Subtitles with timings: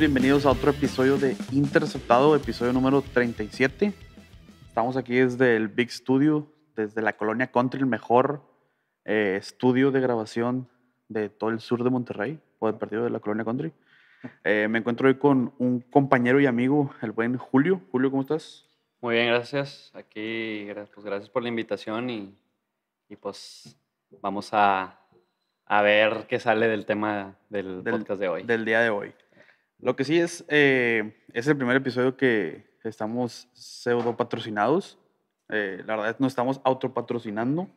[0.00, 3.92] bienvenidos a otro episodio de Interceptado, episodio número 37.
[4.66, 8.42] Estamos aquí desde el Big Studio, desde la colonia Country, el mejor
[9.04, 10.68] eh, estudio de grabación
[11.08, 13.72] de todo el sur de Monterrey, o del partido de la colonia Country.
[14.44, 17.82] Eh, me encuentro hoy con un compañero y amigo, el buen Julio.
[17.92, 18.66] Julio, ¿cómo estás?
[19.02, 19.90] Muy bien, gracias.
[19.94, 22.34] Aquí, pues gracias por la invitación y,
[23.08, 23.76] y pues
[24.22, 24.98] vamos a,
[25.66, 28.42] a ver qué sale del tema del, Del- podcast de hoy.
[28.44, 29.12] Del día de hoy.
[29.82, 34.98] Lo que sí es, eh, es el primer episodio que estamos pseudo patrocinados.
[35.48, 37.68] Eh, la verdad es que nos estamos autopatrocinando.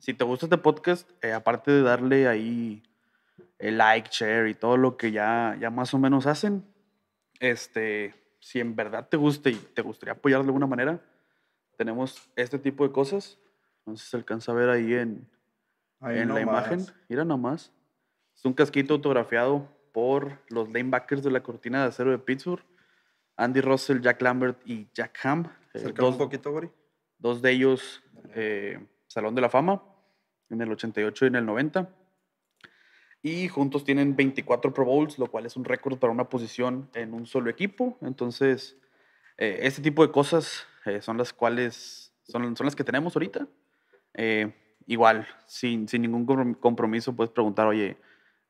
[0.00, 2.82] Si te gusta este podcast, eh, aparte de darle ahí
[3.58, 6.64] el like, share y todo lo que ya, ya más o menos hacen,
[7.40, 11.00] este, si en verdad te gusta y te gustaría apoyar de alguna manera,
[11.76, 13.38] tenemos este tipo de cosas.
[13.84, 15.28] No sé si se alcanza a ver ahí en,
[16.00, 16.84] Ahí en la imagen.
[17.08, 17.72] Mira nomás.
[18.34, 22.64] Es un casquito autografiado por los lanebackers de la cortina de acero de Pittsburgh.
[23.36, 25.46] Andy Russell, Jack Lambert y Jack Ham.
[25.72, 26.68] Eh, dos, un poquito, Gori.
[27.18, 28.02] dos de ellos
[28.34, 29.82] eh, Salón de la Fama
[30.50, 31.88] en el 88 y en el 90.
[33.22, 37.14] Y juntos tienen 24 Pro Bowls, lo cual es un récord para una posición en
[37.14, 37.96] un solo equipo.
[38.02, 38.76] Entonces,
[39.38, 43.46] eh, este tipo de cosas eh, son las cuales son, son las que tenemos ahorita.
[44.14, 44.52] Eh,
[44.86, 47.96] igual, sin, sin ningún comprom- compromiso, puedes preguntar, oye,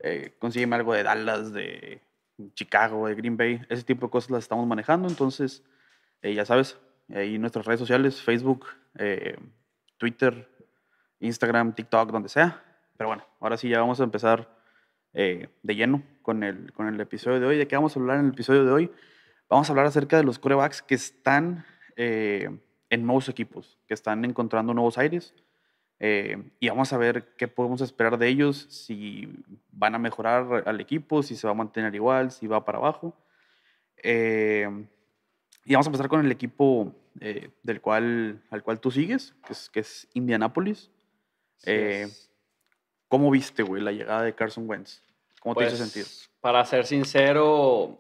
[0.01, 2.03] eh, consígueme algo de Dallas, de
[2.55, 3.61] Chicago, de Green Bay.
[3.69, 5.09] Ese tipo de cosas las estamos manejando.
[5.09, 5.63] Entonces,
[6.23, 6.79] eh, ya sabes,
[7.15, 8.67] ahí nuestras redes sociales, Facebook,
[8.99, 9.37] eh,
[9.99, 10.49] Twitter,
[11.21, 12.63] Instagram, TikTok, donde sea.
[12.97, 14.59] Pero bueno, ahora sí ya vamos a empezar
[15.13, 17.59] eh, de lleno con el, con el episodio de hoy.
[17.59, 18.93] ¿De qué vamos a hablar en el episodio de hoy?
[19.49, 24.75] Vamos a hablar acerca de los corebacks que están en nuevos equipos, que están encontrando
[24.75, 25.33] nuevos aires.
[26.07, 29.27] Eh, y vamos a ver qué podemos esperar de ellos, si
[29.73, 33.17] van a mejorar al equipo, si se va a mantener igual, si va para abajo.
[34.03, 34.69] Eh,
[35.65, 39.55] y vamos a empezar con el equipo eh, del cual, al cual tú sigues, que
[39.55, 40.91] es, que es Indianapolis.
[41.63, 42.31] Así eh, es.
[43.09, 45.01] ¿Cómo viste, güey, la llegada de Carson Wentz?
[45.41, 46.29] ¿Cómo te hizo Pues, sentir?
[46.39, 47.99] Para ser sincero,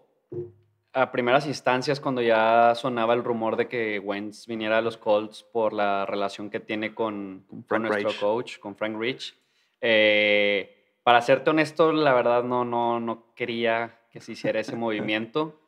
[0.94, 5.42] a primeras instancias, cuando ya sonaba el rumor de que Wentz viniera a los Colts
[5.42, 8.20] por la relación que tiene con, nuestro Reich.
[8.20, 9.36] coach, con Frank Rich,
[9.80, 15.60] eh, para serte honesto, la verdad no, no, no quería que se hiciera ese movimiento.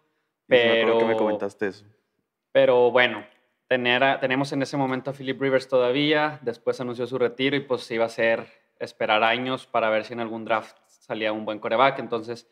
[0.47, 1.85] Pero, que me comentaste eso.
[2.53, 3.27] pero bueno,
[3.67, 7.61] tener a- tenemos en ese momento a Philip Rivers todavía, después anunció su retiro y
[7.61, 8.47] pues iba a ser
[8.79, 11.99] esperar años para ver si en algún draft salía un buen coreback.
[11.99, 12.49] Entonces,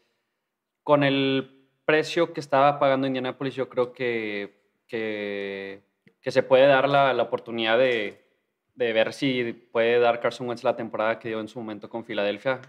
[0.82, 4.54] con el precio que estaba pagando Indianapolis, yo creo que,
[4.86, 5.82] que,
[6.20, 8.24] que se puede dar la, la oportunidad de,
[8.74, 12.04] de ver si puede dar Carson Wentz la temporada que dio en su momento con
[12.04, 12.60] Filadelfia,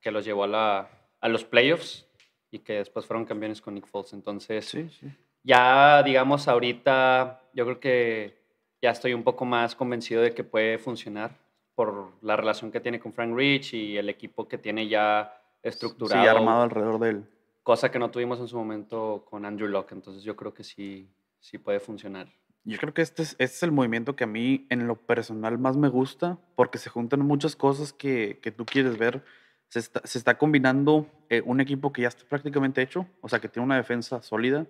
[0.00, 0.90] que los llevó a, la,
[1.20, 2.06] a los playoffs
[2.50, 4.12] y que después fueron campeones con Nick Foles.
[4.12, 5.06] Entonces, Sí, sí.
[5.42, 8.42] ya, digamos, ahorita yo creo que
[8.82, 11.38] ya estoy un poco más convencido de que puede funcionar
[11.74, 15.32] por la relación que tiene con Frank Rich y el equipo que tiene ya
[15.62, 16.22] estructurado.
[16.22, 17.24] Sí, armado alrededor de él.
[17.62, 19.92] Cosa que no tuvimos en su momento con Andrew Locke.
[19.92, 21.08] Entonces yo creo que sí,
[21.40, 22.28] sí puede funcionar.
[22.64, 25.58] Yo creo que este es, este es el movimiento que a mí en lo personal
[25.58, 29.24] más me gusta porque se juntan muchas cosas que, que tú quieres ver.
[29.68, 33.40] Se está, se está combinando eh, un equipo que ya está prácticamente hecho, o sea,
[33.40, 34.66] que tiene una defensa sólida,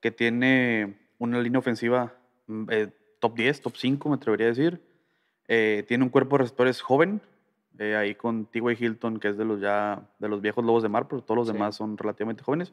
[0.00, 2.14] que tiene una línea ofensiva
[2.46, 2.88] mm, eh,
[3.18, 4.80] top 10, top 5, me atrevería a decir.
[5.48, 7.20] Eh, tiene un cuerpo de receptores joven,
[7.78, 8.76] eh, ahí con T.Y.
[8.78, 11.46] Hilton, que es de los ya de los viejos lobos de mar, pero todos los
[11.48, 11.52] Sí.
[11.52, 12.72] demás son relativamente jóvenes.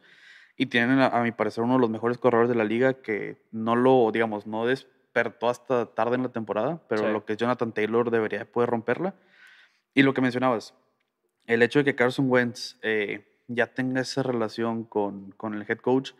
[0.56, 3.42] Y tienen, a, a mi parecer, uno de los mejores corredores de la liga que
[3.52, 7.12] no lo, digamos, no despertó hasta tarde en la temporada, pero Sí.
[7.12, 9.16] lo que es Jonathan Taylor debería de poder romperla.
[9.96, 10.74] Y lo que mencionabas,
[11.48, 15.80] el hecho de que Carson Wentz eh, ya tenga esa relación con, con el head
[15.80, 16.12] coach,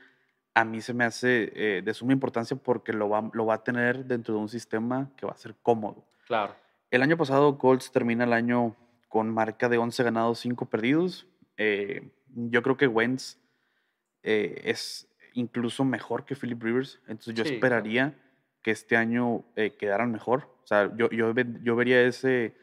[0.56, 3.64] a mí se me hace eh, de suma importancia porque lo va, lo va a
[3.64, 6.04] tener dentro de un sistema que va a ser cómodo.
[6.28, 6.56] Claro.
[6.94, 8.76] El año pasado Colts termina el año
[9.10, 11.26] con marca de 11 ganados, 5 perdidos.
[11.58, 13.40] Eh, yo creo que Wentz
[14.22, 17.56] eh, es incluso mejor que Philip Rivers, entonces yo Sí, claro.
[17.56, 18.22] esperaría
[18.62, 20.56] que este año eh, quedaran mejor.
[20.64, 22.54] O sea, yo, yo, yo vería ese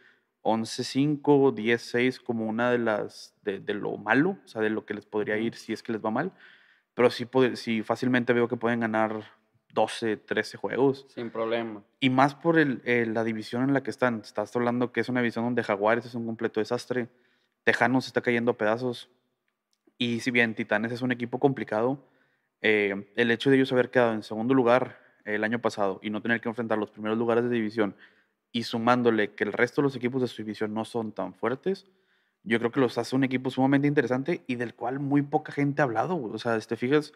[0.43, 4.95] 11-5, 10-6 como una de las de, de lo malo, o sea, de lo que
[4.95, 6.31] les podría ir si es que les va mal.
[6.95, 9.25] Pero sí, sí fácilmente veo que pueden ganar
[9.75, 11.07] 12, 13 juegos.
[11.09, 11.83] Sin problema.
[12.01, 14.21] Y más por el, eh, la división en la que están.
[14.21, 17.09] Estás hablando que es una división donde Jaguares es un completo desastre.
[17.65, 19.11] Tejanos está cayendo a pedazos.
[19.99, 22.03] Y si bien Titanes es un equipo complicado,
[22.63, 26.23] eh, el hecho de ellos haber quedado en segundo lugar el año pasado y no
[26.23, 27.95] tener que enfrentar los primeros lugares de división
[28.53, 31.87] y sumándole que el resto de los equipos de su división no son tan fuertes,
[32.43, 35.83] yo creo que los hace un equipo sumamente interesante y del cual muy poca gente
[35.83, 36.21] ha hablado.
[36.21, 37.13] O sea, te fijas,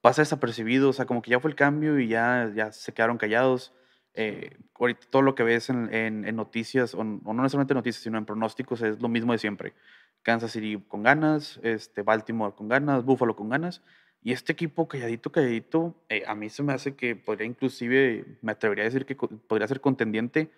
[0.00, 3.18] pasa desapercibido, o sea, como que ya fue el cambio y ya, ya se quedaron
[3.18, 3.72] callados.
[4.14, 8.24] Eh, ahorita todo lo que ves en, en, noticias, o, no necesariamente noticias, sino en
[8.24, 9.74] pronósticos, es lo mismo de siempre.
[10.22, 13.82] Kansas City con ganas, este, Baltimore con ganas, Buffalo con ganas.
[14.22, 18.52] Y este equipo calladito, calladito, eh, a mí se me hace que podría inclusive, me
[18.52, 20.50] atrevería a decir que podría ser contendiente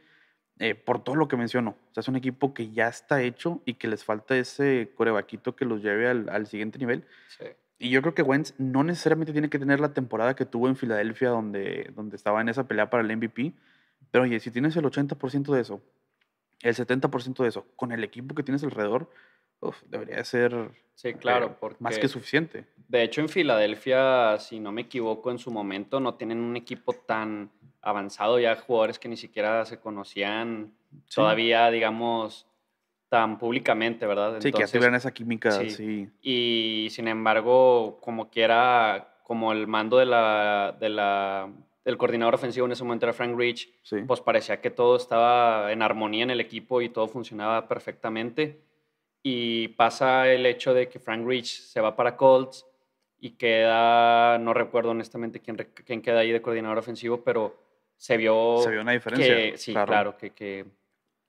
[0.58, 1.70] eh, por todo lo que menciono.
[1.90, 5.56] O sea, es un equipo que ya está hecho y que les falta ese corebaquito
[5.56, 7.04] que los lleve al, al siguiente nivel.
[7.78, 10.76] Y yo creo que Wentz no necesariamente tiene que tener la temporada que tuvo en
[10.76, 13.52] Filadelfia, donde, donde estaba en esa pelea para el MVP.
[14.10, 15.82] Pero oye, si tienes el 80% de eso,
[16.62, 19.10] el 70% de eso, con el equipo que tienes alrededor,
[19.88, 22.66] debería ser sí, claro, eh, más que suficiente.
[22.88, 26.92] De hecho, en Filadelfia, si no me equivoco, en su momento no tienen un equipo
[26.92, 27.50] tan
[27.82, 30.72] avanzado, ya jugadores que ni siquiera se conocían
[31.14, 32.46] todavía, digamos,
[33.16, 34.38] tan públicamente, ¿verdad?
[34.40, 36.06] sí, que ya tuvieran esa química, sí.
[36.20, 41.48] Y sin embargo, como quiera, como el mando de la, de la,
[41.82, 43.70] del coordinador ofensivo en ese momento era Frank Rich,
[44.06, 48.60] pues parecía que todo estaba en armonía en el equipo y todo funcionaba perfectamente.
[49.22, 52.66] Y pasa el hecho de que Frank Rich se va para Colts
[53.18, 57.56] y queda, no recuerdo honestamente quién, quién queda ahí de coordinador ofensivo, pero
[57.96, 58.58] se vio...
[58.62, 59.56] Se vio una diferencia.
[59.56, 60.66] sí, claro, que, que,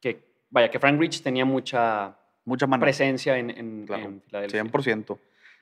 [0.01, 5.17] que, vaya, que Frank Rich tenía mucha, mucha presencia en, en, claro, 100%.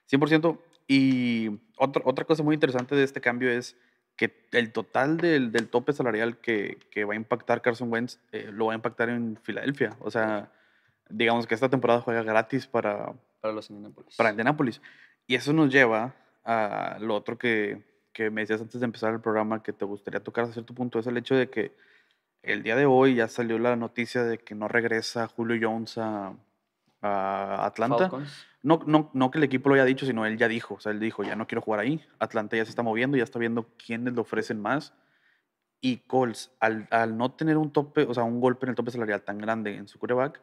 [0.10, 0.60] 100%.
[0.88, 3.76] Y otra, otra cosa muy interesante de este cambio es
[4.16, 8.50] que el total del, del tope salarial que, que, va a impactar Carson Wentz eh,
[8.52, 9.98] lo va a impactar en Filadelfia.
[10.00, 10.52] O sea,
[11.10, 14.16] digamos que esta temporada juega gratis para, para los Indianapolis.
[14.16, 14.82] Para Indianapolis.
[15.28, 16.16] Y eso nos lleva
[16.46, 17.82] a lo otro que,
[18.14, 21.00] que me decías antes de empezar el programa que te gustaría tocar a cierto punto,
[21.00, 21.74] es el hecho de que
[22.46, 26.34] el día de hoy ya salió la noticia de que no regresa Julio Jones a,
[27.02, 28.10] Atlanta.
[28.64, 30.92] No, no, no, que el equipo lo haya dicho, sino él ya dijo, o sea,
[30.92, 32.04] él dijo, ya no quiero jugar ahí.
[32.18, 34.94] Atlanta ya se está moviendo, ya está viendo quiénes le ofrecen más.
[35.82, 38.90] Y Colts, al, al no tener un tope, o sea, un golpe en el tope
[38.90, 40.42] salarial tan grande en su quarterback,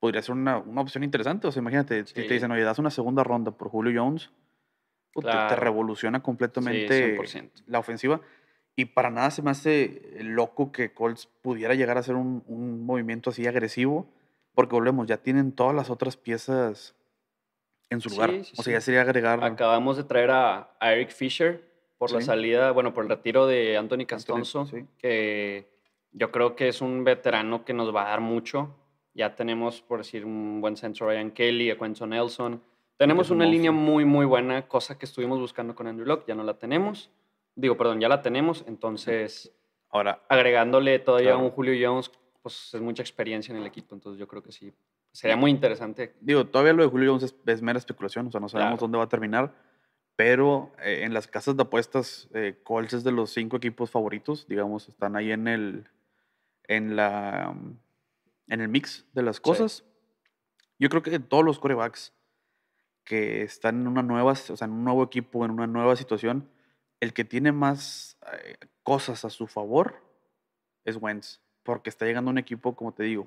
[0.00, 1.46] podría ser una, una opción interesante.
[1.46, 4.30] O sea, imagínate, si te dicen, oye, das una segunda ronda por Julio Jones,
[5.20, 7.16] te, revoluciona completamente
[7.66, 8.20] la ofensiva.
[8.74, 12.86] Y para nada se me hace loco que Colts pudiera llegar a hacer un, un,
[12.86, 14.08] movimiento así agresivo,
[14.54, 16.94] porque volvemos, ya tienen todas las otras piezas
[17.90, 18.30] en su lugar.
[18.30, 19.44] o sea, ya sería agregar.
[19.44, 21.62] Acabamos de traer a, Eric Fisher
[21.98, 24.66] por la salida, bueno, por el retiro de Anthony Castonzo,
[24.98, 25.68] que
[26.12, 28.74] yo creo que es un veterano que nos va a dar mucho.
[29.14, 32.62] Ya tenemos, por decir, un buen centro Ryan Kelly, a Quentin Nelson.
[32.96, 36.44] Tenemos una línea muy, muy buena, cosa que estuvimos buscando con Andrew Locke, ya no
[36.44, 37.10] la tenemos.
[37.54, 39.54] Digo, perdón, ya la tenemos, entonces,
[39.90, 42.10] ahora agregándole todavía a un Julio Jones,
[42.40, 44.72] pues es mucha experiencia en el equipo, entonces yo creo que sí,
[45.12, 46.14] sería muy interesante.
[46.20, 49.04] Digo, todavía lo de Julio Jones es, mera especulación, o sea, no sabemos dónde va
[49.04, 49.54] a terminar,
[50.16, 54.46] pero eh, en las casas de apuestas, eh, Colts es de los cinco equipos favoritos,
[54.46, 55.88] digamos, están ahí en el,
[56.64, 57.54] en la,
[58.48, 59.84] en el mix de las cosas.
[60.78, 62.12] Yo creo que todos los corebacks
[63.04, 66.48] que están en una nueva, o sea, en un nuevo equipo, en una nueva situación,
[67.02, 69.96] el que tiene más eh, cosas a su favor
[70.84, 73.26] es Wentz, porque está llegando un equipo, como te digo,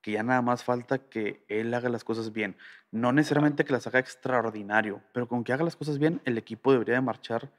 [0.00, 2.56] que ya nada más falta que él haga las cosas bien.
[2.92, 6.70] No necesariamente que las haga extraordinario, pero con que haga las cosas bien, el equipo
[6.70, 7.50] debería de marchar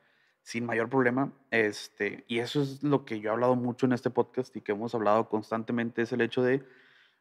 [0.41, 1.33] sin mayor problema.
[1.51, 4.71] Este, y eso es lo que yo he hablado mucho en este podcast y que
[4.71, 6.63] hemos hablado constantemente, es el hecho de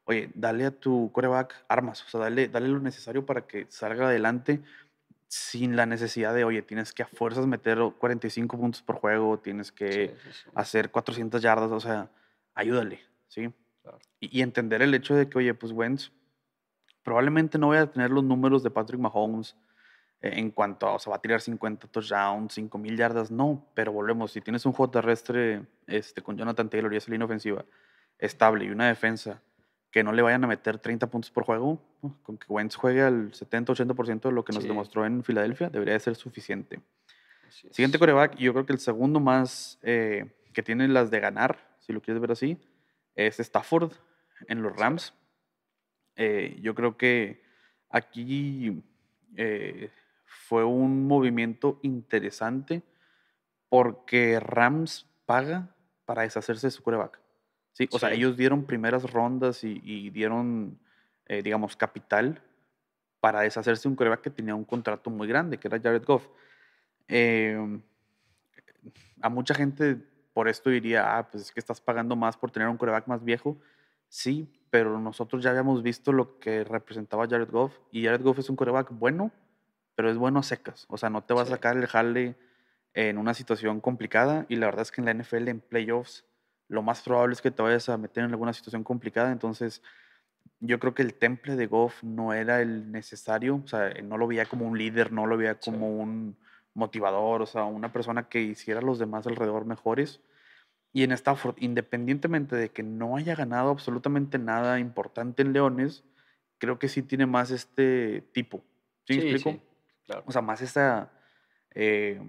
[0.04, 4.06] oye, dale a tu coreback armas, o sea, dale, dale lo necesario para que salga
[4.06, 4.62] adelante
[5.30, 9.70] sin la necesidad de, oye, tienes que a fuerzas meter 45 puntos por juego, tienes
[9.70, 10.12] que
[10.56, 12.10] hacer 400 yardas, o sea,
[12.52, 13.48] ayúdale, ¿sí?
[14.18, 16.10] Y, entender el hecho de que, oye, pues Wentz
[17.04, 19.56] probablemente no vaya a tener los números de Patrick Mahomes
[20.20, 23.92] eh, en cuanto a, o sea, va a tirar 50 touchdowns, 5000 yardas, no, pero
[23.92, 27.64] volvemos, si tienes un juego terrestre este, con Jonathan Taylor y esa línea ofensiva
[28.18, 29.40] estable y una defensa
[29.90, 31.82] que no le vayan a meter 30 puntos por juego,
[32.22, 36.00] con que Wentz juegue al 70-80% de lo que nos demostró en Filadelfia, debería de
[36.00, 36.80] ser suficiente.
[37.48, 41.92] Siguiente coreback, yo creo que el segundo más eh, que tiene las de ganar, si
[41.92, 42.56] lo quieres ver así,
[43.16, 43.92] es Stafford
[44.48, 45.12] en los Rams.
[46.16, 47.42] Eh, yo creo que
[47.88, 48.82] aquí
[49.36, 49.90] eh,
[50.24, 52.82] fue un movimiento interesante
[53.68, 57.20] porque Rams paga para deshacerse de su coreback.
[57.72, 60.78] Sí, o sea, ellos dieron primeras rondas y, dieron,
[61.26, 62.42] eh, digamos, capital
[63.20, 66.26] para deshacerse de un coreback que tenía un contrato muy grande, que era Jared Goff.
[67.06, 67.82] Em,
[69.20, 69.96] a mucha gente
[70.32, 73.24] por esto diría, ah, pues es que estás pagando más por tener un coreback más
[73.24, 73.58] viejo.
[74.08, 78.50] Sí, pero nosotros ya habíamos visto lo que representaba Jared Goff y Jared Goff es
[78.50, 79.32] un coreback bueno,
[79.94, 80.86] pero es bueno a secas.
[80.88, 82.36] O sea, no te va a sacar el jale
[82.94, 86.24] en una situación complicada y la verdad es que en la NFL en playoffs
[86.70, 89.32] lo más probable es que te vayas a meter en alguna situación complicada.
[89.32, 89.82] Entonces,
[90.60, 93.60] yo creo que el temple de Goff no era el necesario.
[93.64, 96.36] O sea, no lo veía como un líder, no lo veía como un
[96.74, 100.20] motivador, o sea, una persona que hiciera a los demás alrededor mejores.
[100.92, 106.04] Y en Stafford, independientemente de que no haya ganado absolutamente nada importante en Leones,
[106.58, 108.62] creo que sí tiene más este tipo.
[109.08, 109.60] ¿Sí, me explico?
[110.06, 110.22] claro.
[110.24, 111.10] O sea, más esta
[111.74, 112.20] eh,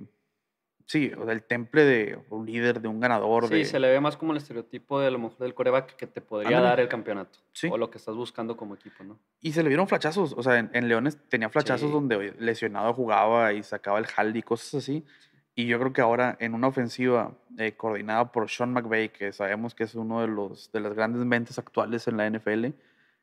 [0.92, 3.48] Sí, o sea, el temple de un líder, de un ganador.
[3.48, 6.06] Sí, se le ve más como el estereotipo de a lo mejor del coreback que
[6.06, 7.40] te podría dar el campeonato.
[7.54, 7.70] Sí.
[7.72, 9.18] O lo que estás buscando como equipo, ¿no?
[9.40, 10.34] Y se le vieron flachazos.
[10.36, 14.84] O sea, en, Leones tenía flachazos donde lesionado jugaba y sacaba el jaldi y cosas
[14.84, 15.06] así.
[15.56, 19.74] Y yo creo que ahora en una ofensiva eh, coordinada por Sean McVay, que sabemos
[19.74, 22.66] que es uno de, los, de las grandes mentes actuales en la NFL,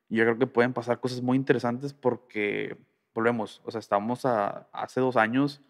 [0.08, 2.78] yo creo que pueden pasar cosas muy interesantes porque,
[3.12, 5.60] volvemos, o sea, estamos a, hace dos años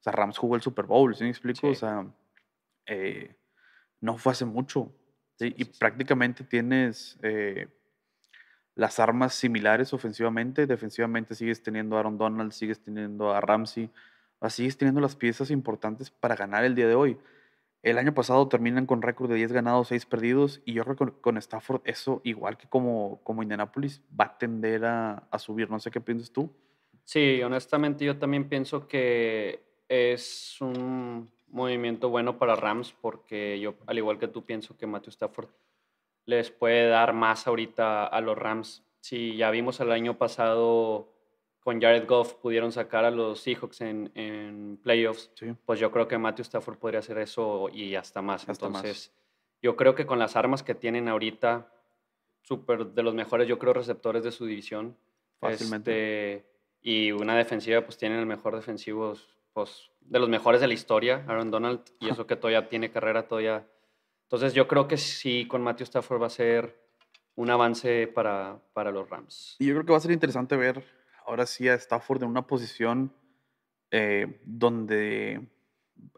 [0.00, 1.68] o sea, Rams jugó el Super Bowl, ¿sí me explico?
[1.68, 2.06] O sea,
[2.86, 3.34] eh,
[4.00, 4.92] no fue hace mucho.
[5.38, 5.54] ¿sí?
[5.56, 7.68] y prácticamente tienes eh,
[8.74, 10.66] las armas similares ofensivamente.
[10.66, 13.90] Defensivamente sigues teniendo a Aaron Donald, sigues teniendo a Ramsey.
[14.48, 17.18] Sigues teniendo las piezas importantes para ganar el día de hoy.
[17.82, 21.20] El año pasado terminan con récord de 10 ganados, 6 perdidos, y yo creo que
[21.20, 25.70] con Stafford eso, igual que como, como Indianapolis, va a tender a, a subir.
[25.70, 26.52] No sé qué piensas tú.
[27.04, 33.98] Sí, honestamente yo también pienso que es un movimiento bueno para Rams porque yo, al
[33.98, 35.48] igual que tú, pienso que Matthew Stafford
[36.26, 38.84] les puede dar más ahorita a los Rams.
[39.00, 41.08] Si ya vimos el año pasado
[41.60, 45.30] con Jared Goff pudieron sacar a los Seahawks en, playoffs,
[45.64, 48.48] pues yo creo que Matthew Stafford podría hacer eso y hasta más.
[48.48, 49.12] Entonces,
[49.62, 51.70] yo creo que con las armas que tienen ahorita,
[52.42, 54.96] súper de los mejores, yo creo, receptores de su división.
[55.40, 56.36] Fácilmente.
[56.36, 56.46] Este,
[56.80, 59.14] y una defensiva, pues tienen el mejor defensivo
[59.58, 63.26] pues, de los mejores de la historia, Aaron Donald, y eso que todavía tiene carrera
[63.26, 63.66] todavía.
[64.22, 66.80] Entonces yo creo que sí, con Matthew Stafford va a ser
[67.34, 69.56] un avance para, para los Rams.
[69.58, 70.84] Y yo creo que va a ser interesante ver
[71.26, 73.12] ahora sí a Stafford en una posición
[73.90, 75.44] eh, donde,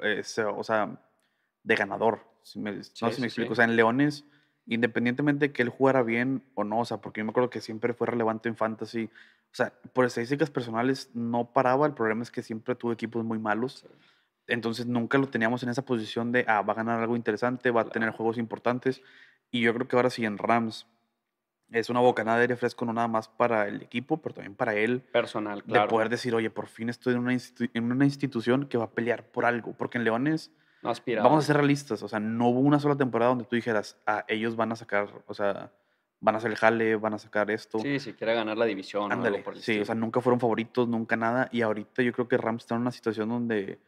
[0.03, 0.23] eh,
[0.55, 1.01] o sea,
[1.63, 3.55] de ganador, si me, no sé si me explico.
[3.55, 4.27] O sea, en Leones,
[4.71, 7.61] independientemente de que él jugara bien o no, o sea, porque yo me acuerdo que
[7.61, 9.11] siempre fue relevante en fantasy,
[9.53, 11.87] o sea, por estadísticas personales no paraba.
[11.87, 13.85] El problema es que siempre tuvo equipos muy malos.
[14.47, 17.83] Entonces nunca lo teníamos en esa posición de, ah, va a ganar algo interesante, va
[17.83, 19.03] a tener juegos importantes.
[19.51, 20.87] Y yo creo que ahora sí en Rams
[21.73, 24.75] es una bocanada de aire fresco no nada más para el equipo, pero también para
[24.75, 25.01] él.
[25.01, 25.83] Personal, claro.
[25.83, 28.91] De poder decir, oye, por fin estoy en una, en una institución que va a
[28.91, 29.73] pelear por algo.
[29.73, 33.31] Porque en Leones, no vamos a ser realistas, o sea, no hubo una sola temporada
[33.31, 35.73] donde tú dijeras, ah, ellos van a sacar, o sea,
[36.21, 37.79] van a hacer el jale, van a sacar esto.
[37.79, 39.11] Sí, si quiere ganar la división.
[39.13, 41.49] Ándale, sí, o sea, nunca fueron favoritos, nunca nada.
[41.51, 43.79] Y ahorita yo creo que Rams está en una situación donde,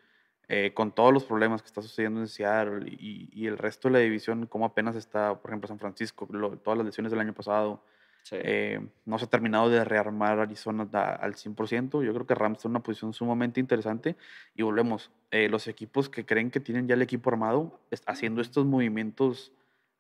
[0.49, 3.99] eh, con todos los problemas que está sucediendo en Seattle y, el resto de la
[4.01, 6.27] división, como apenas está, por ejemplo, San Francisco,
[6.63, 7.83] todas las lesiones del año pasado,
[8.31, 12.05] eh, no se ha terminado de rearmar Arizona al 100%.
[12.05, 14.17] Yo creo que Rams está en una posición sumamente interesante.
[14.55, 18.65] Y volvemos, eh, los equipos que creen que tienen ya el equipo armado, haciendo estos
[18.65, 19.53] movimientos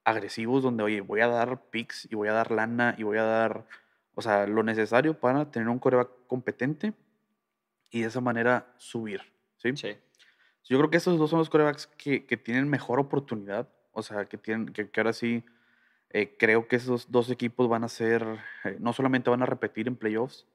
[0.05, 3.25] agresivos donde, oye, voy a dar picks y voy a dar lana y voy a
[3.25, 3.67] dar,
[4.14, 6.93] o sea, lo necesario para tener un coreback competente
[7.91, 9.21] y de esa manera subir,
[9.57, 9.76] ¿sí?
[9.76, 9.97] Sí.
[10.64, 14.26] Yo creo que esos dos son los corebacks que, que tienen mejor oportunidad, o sea,
[14.26, 15.45] que, tienen, que, ahora sí
[16.12, 18.25] eh, creo que esos dos equipos van a ser,
[18.64, 20.47] eh, no solamente van a repetir en playoffs,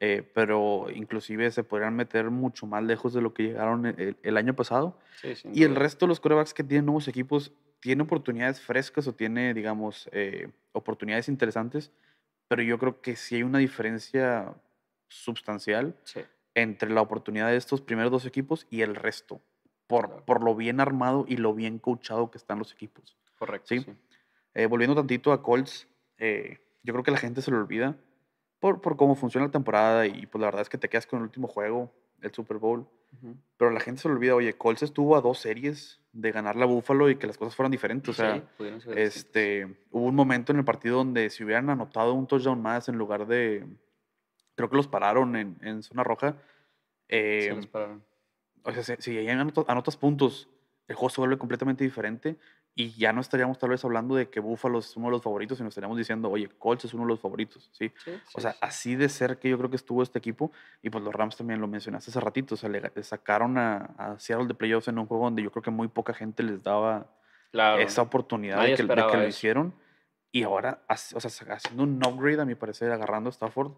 [0.00, 4.36] eh, pero inclusive se podrían meter mucho más lejos de lo que llegaron el, el
[4.36, 4.96] año pasado.
[5.20, 9.14] Sí, y el resto de los corebacks que tienen nuevos equipos tiene oportunidades frescas o
[9.14, 11.90] tiene, digamos, eh, oportunidades interesantes,
[12.48, 14.54] pero yo creo que sí hay una diferencia
[15.08, 15.96] sustancial
[16.54, 19.40] entre la oportunidad de estos primeros dos equipos y el resto,
[19.86, 23.16] por, por lo bien armado y lo bien coachado que están los equipos.
[23.38, 23.68] Correcto.
[23.68, 23.86] ¿sí?
[24.58, 25.86] Eh, volviendo tantito a Colts,
[26.18, 27.96] eh, yo creo que la gente se lo olvida
[28.58, 31.20] por, por cómo funciona la temporada y pues la verdad es que te quedas con
[31.20, 32.84] el último juego, el Super Bowl.
[33.56, 36.66] Pero la gente se le olvida, oye, Colts estuvo a dos series de ganar la
[36.66, 38.08] Búfalo y que las cosas fueran diferentes.
[38.08, 38.42] O sea,
[38.96, 42.96] este, hubo un momento en el partido donde si hubieran anotado un touchdown más en
[42.98, 43.64] lugar de.
[44.56, 46.36] Creo que los pararon en, en zona roja.
[47.06, 48.02] Eh, los pararon.
[48.64, 50.48] O sea, si, si anotas puntos,
[50.88, 52.36] el juego se vuelve completamente diferente
[52.78, 55.58] y ya no estaríamos tal vez hablando de que Buffalo es uno de los favoritos,
[55.58, 57.92] sino estaríamos diciendo, oye, Colts es uno de los favoritos, ¿sí?
[58.34, 61.12] o sea, así de ser que yo creo que estuvo este equipo, y pues los
[61.12, 64.96] Rams también lo mencionaste hace ratito, o sea, le, sacaron a, Seattle de playoffs en
[65.00, 67.08] un juego donde yo creo que muy poca gente les daba
[67.50, 67.82] Claro.
[67.82, 69.74] esa oportunidad de que, de esperaba que lo hicieron.
[70.30, 73.72] Y ahora, o sea, haciendo un upgrade, a mi parecer, agarrando a Stafford,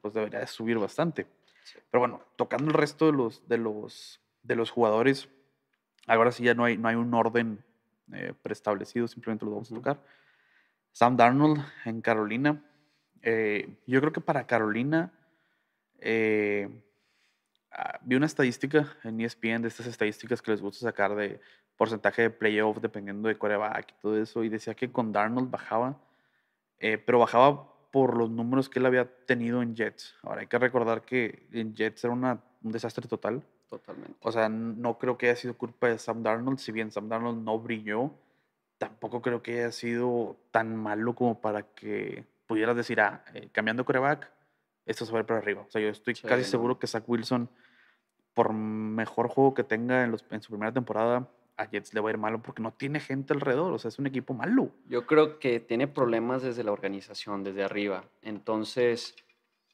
[0.00, 1.28] pues debería de subir bastante.
[1.62, 1.78] Sí.
[1.90, 5.28] Pero bueno, tocando el resto de los, de los, de los jugadores,
[6.08, 7.62] ahora sí ya no hay, no hay un orden
[8.14, 10.00] eh, preestablecido, simplemente los vamos a tocar.
[10.92, 12.62] Sam Darnold en Carolina.
[13.22, 15.12] eh, yo creo que para Carolina
[15.98, 16.68] eh,
[17.70, 21.40] ah, vi una estadística en ESPN de estas estadísticas que les gusta sacar de
[21.76, 26.00] porcentaje de playoff dependiendo de quarterback y todo eso, y decía que con Darnold bajaba,
[26.78, 30.14] eh, pero bajaba por los números que él había tenido en Jets.
[30.22, 33.42] Ahora hay que recordar que en Jets era una- un desastre total.
[33.72, 34.14] Totalmente.
[34.20, 37.42] O sea, no creo que haya sido culpa de Sam Darnold, si bien Sam Darnold
[37.42, 38.10] no brilló,
[38.76, 43.86] tampoco creo que haya sido tan malo como para que pudieras decir, ah, eh, cambiando
[43.86, 44.30] coreback,
[44.84, 45.62] esto se va a ir para arriba.
[45.66, 46.48] O sea, yo estoy Sí, casi no.
[46.48, 47.48] seguro que Zach Wilson,
[48.34, 51.26] por mejor juego que tenga en, los- en su primera temporada,
[51.56, 53.72] a Jets le va a ir malo porque no tiene gente alrededor.
[53.72, 54.68] O sea, es un equipo malo.
[54.86, 58.04] Yo creo que tiene problemas desde la organización, desde arriba.
[58.20, 59.14] Entonces,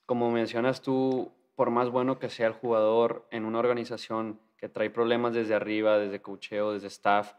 [0.07, 4.91] como mencionas tú, por más bueno que sea el jugador en una organización que trae
[4.91, 7.33] problemas desde arriba, desde cocheo, desde staff,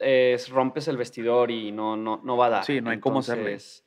[0.00, 2.64] es, rompes el vestidor y no, no, no va a dar.
[2.64, 3.52] Sí, no hay cómo hacerle.
[3.52, 3.86] Entonces,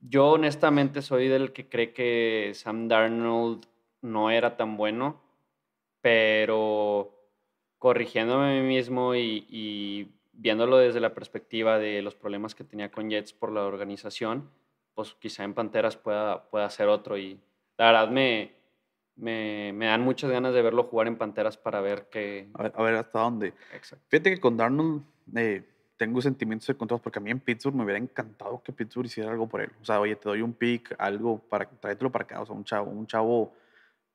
[0.00, 3.64] Yo honestamente soy del que cree que Sam Darnold
[4.02, 5.22] no era tan bueno,
[6.02, 7.18] pero
[7.78, 12.90] corrigiéndome a mí mismo y, y viéndolo desde la perspectiva de los problemas que tenía
[12.90, 14.50] con Jets por la organización,
[14.92, 17.16] pues quizá en Panteras pueda, pueda ser otro.
[17.16, 17.40] Y
[17.80, 18.52] la verdad me,
[19.16, 22.50] me, me dan muchas ganas de verlo jugar en Panteras para ver qué...
[22.54, 23.54] A ver, a ver hasta dónde.
[23.74, 24.04] Exacto.
[24.08, 25.02] Fíjate que con Darnold
[25.34, 25.62] eh,
[25.96, 29.48] tengo sentimientos encontrados porque a mí en Pittsburgh me hubiera encantado que Pittsburgh hiciera algo
[29.48, 29.70] por él.
[29.80, 32.40] O sea, oye, te doy un pick, algo para tráetelo para acá.
[32.42, 33.54] O sea, un chavo, un chavo,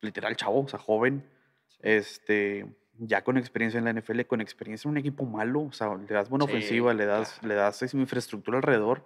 [0.02, 1.24] literal chavo, o sea, joven,
[1.68, 1.78] Sí.
[1.82, 2.66] este,
[3.00, 5.62] ya con experiencia en la NFL, con experiencia en un equipo malo.
[5.64, 9.04] O sea, le das buena Sí, ofensiva, le das, le das esa infraestructura alrededor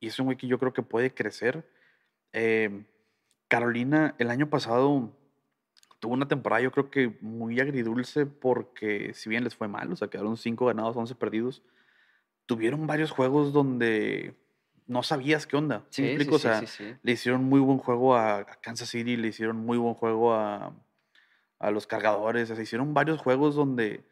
[0.00, 1.68] y es un güey que yo creo que puede crecer.
[2.32, 2.84] Eh,
[3.48, 5.10] Carolina, el año pasado
[6.00, 9.96] tuvo una temporada yo creo que muy agridulce porque si bien les fue mal, o
[9.96, 11.62] sea, quedaron 5 ganados, 11 perdidos,
[12.46, 14.34] tuvieron varios juegos donde
[14.86, 15.86] no sabías qué onda.
[15.90, 16.38] ¿Sí, me Sí, explico?
[16.38, 16.96] sí, o sí, sea, sí, sí.
[17.02, 20.74] le hicieron muy buen juego a, a Kansas City, le hicieron muy buen juego a,
[21.58, 24.04] a los cargadores, o sea, hicieron varios juegos donde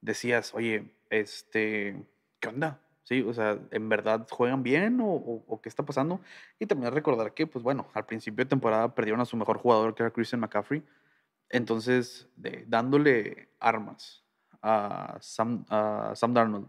[0.00, 2.04] decías, oye, este,
[2.40, 2.80] ¿qué onda?
[3.04, 6.20] Sí, o sea, ¿en verdad juegan bien o, o- o qué está pasando?
[6.58, 9.94] Y también recordar que, pues bueno, al principio de temporada perdieron a su mejor jugador,
[9.94, 10.82] que era Christian McCaffrey.
[11.50, 14.24] Entonces, de- dándole armas
[14.62, 16.68] a Sam, a Sam Darnold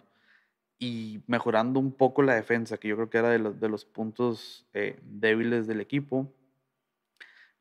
[0.78, 3.86] y mejorando un poco la defensa, que yo creo que era de los, de los
[3.86, 6.32] puntos eh, débiles del equipo,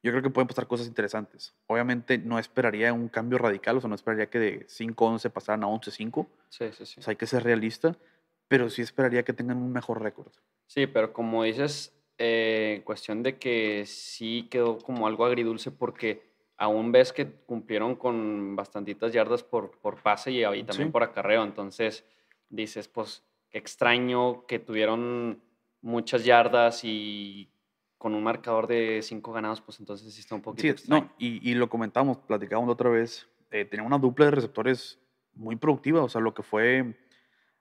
[0.03, 1.55] yo creo que pueden pasar cosas interesantes.
[1.67, 5.69] Obviamente no esperaría un cambio radical, o sea, no esperaría que de 5-11 pasaran a
[5.69, 7.01] 11-5, Sí, sí, sí.
[7.01, 7.97] o sea, hay que ser realista,
[8.55, 10.31] pero sí esperaría que tengan un mejor récord.
[10.69, 16.23] Sí, pero como dices, eh, cuestión de que sí quedó como algo agridulce porque
[16.57, 20.93] aún ves que cumplieron con bastantitas yardas por, por pase y, y también Sí.
[20.93, 21.43] por acarreo.
[21.43, 22.05] Entonces
[22.49, 25.43] dices, pues extraño que tuvieron
[25.83, 27.49] muchas yardas y
[27.99, 31.07] con un marcador de cinco ganados, pues entonces sí está un poquito Sí, extraño.
[31.07, 35.01] no, y, y lo comentamos, platicábamos la otra vez, eh, tenía una dupla de receptores
[35.35, 36.95] muy productiva, o sea, lo que fue,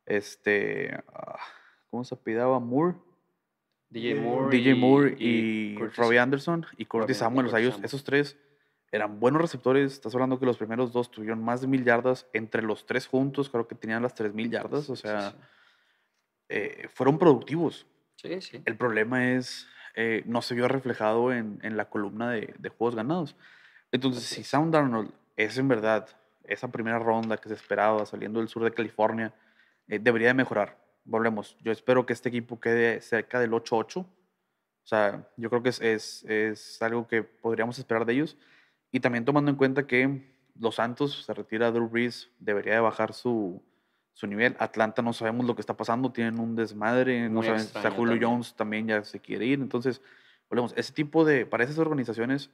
[0.05, 1.37] este, ah,
[1.89, 2.59] ¿cómo se apellidaba?
[2.59, 2.95] Moore,
[3.89, 7.79] DJ Moore, DJ Moore y, Curtis- Robbie Anderson y Curtis y Samuel, o sea, ellos-
[7.83, 8.37] esos tres
[8.91, 12.61] eran buenos receptores, estás hablando que los primeros dos tuvieron más de mil yardas, entre
[12.61, 15.37] los tres juntos creo que tenían las tres mil yardas, o sí, sea, sí.
[16.49, 17.85] eh, fueron productivos.
[18.15, 18.61] Sí, sí.
[18.65, 22.95] El problema es, eh, no se vio reflejado en, en la columna de, de juegos
[22.95, 23.35] ganados.
[23.91, 24.47] Entonces, Así si es.
[24.47, 26.07] Sam Darnold es en verdad
[26.45, 29.33] esa primera ronda que se esperaba saliendo del sur de California,
[29.88, 30.78] eh, debería de mejorar.
[31.06, 31.58] Volvemos.
[31.62, 33.98] Yo espero que este equipo quede cerca del 8-8.
[33.98, 34.08] O
[34.86, 38.38] sea, yo creo que es, es, es algo que podríamos esperar de ellos.
[38.91, 43.13] Y también tomando en cuenta que los Santos se retira Drew Brees, debería de bajar
[43.13, 43.62] su,
[44.13, 44.56] su nivel.
[44.60, 48.13] Atlanta no sabemos lo que está pasando, tienen un desmadre, no saben, o sea, Julio
[48.13, 48.32] también.
[48.32, 49.60] Jones también ya se quiere ir.
[49.60, 50.02] Entonces,
[50.50, 52.52] volvemos, ese tipo de, para esas organizaciones,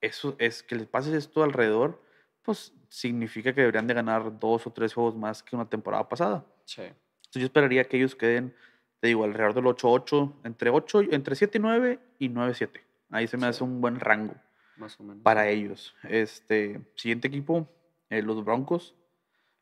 [0.00, 2.02] eso es que les pase esto alrededor,
[2.42, 6.44] pues significa que deberían de ganar dos o tres juegos más que una temporada pasada.
[6.66, 6.82] Sí.
[6.82, 8.54] Entonces yo esperaría que ellos queden,
[9.00, 12.80] te digo, alrededor del 8-8, entre 8, y- entre 7 y 9 y 9-7.
[13.10, 13.48] Ahí se me Sí.
[13.48, 14.34] hace un buen rango
[14.76, 15.22] Más o menos.
[15.22, 15.94] para ellos.
[16.08, 17.66] Este, siguiente equipo,
[18.10, 18.94] eh, los Broncos.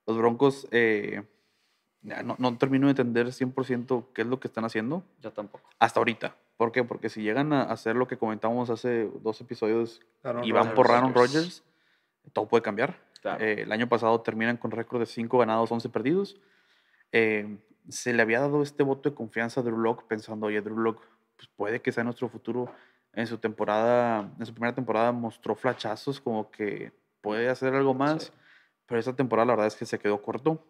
[0.06, 1.22] Los Broncos, eh,
[2.02, 5.68] no, no termino de entender 100% qué es lo que están haciendo Yo tampoco.
[5.78, 6.36] hasta ahorita.
[6.56, 6.84] ¿Por qué?
[6.84, 10.76] Porque si llegan a hacer lo que comentábamos hace dos episodios Aaron y van Rodgers.
[10.76, 11.34] por Aaron Rodgers.
[11.34, 11.64] Rodgers,
[12.32, 12.98] todo puede cambiar.
[13.22, 13.42] Claro.
[13.44, 16.38] Eh, el año pasado terminan con récord de 5 ganados, 11 perdidos.
[17.16, 17.46] Eh,
[17.88, 21.00] se le había dado este voto de confianza a Drew Lock pensando, oye, Drew Lock
[21.37, 22.74] pues puede que sea nuestro futuro.
[23.12, 28.33] En su temporada, en su primera temporada mostró flachazos como que puede hacer algo más,
[28.87, 30.66] pero esta temporada la verdad es que se quedó corto.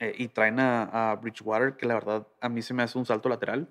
[0.00, 3.28] Eh, y traen a, Bridgewater, que la verdad a mí se me hace un salto
[3.28, 3.68] lateral.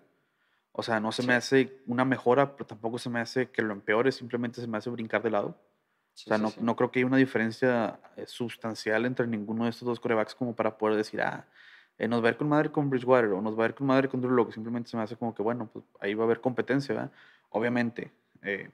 [0.72, 3.74] O sea, no se me hace una mejora, pero tampoco se me hace que lo
[3.74, 5.50] empeore, simplemente se me hace brincar de lado.
[5.50, 9.86] o sea, no, no, creo que haya una diferencia eh, sustancial entre ninguno de estos
[9.86, 11.46] dos corebacks como para poder decir, ah,
[11.98, 13.88] eh, nos va a ir con madre con Bridgewater o nos va a ir con
[13.88, 14.52] madre con Drew Lock.
[14.54, 17.12] Simplemente se me hace como que, bueno, pues ahí va a haber competencia, ¿verdad?
[17.50, 18.70] Obviamente, eh,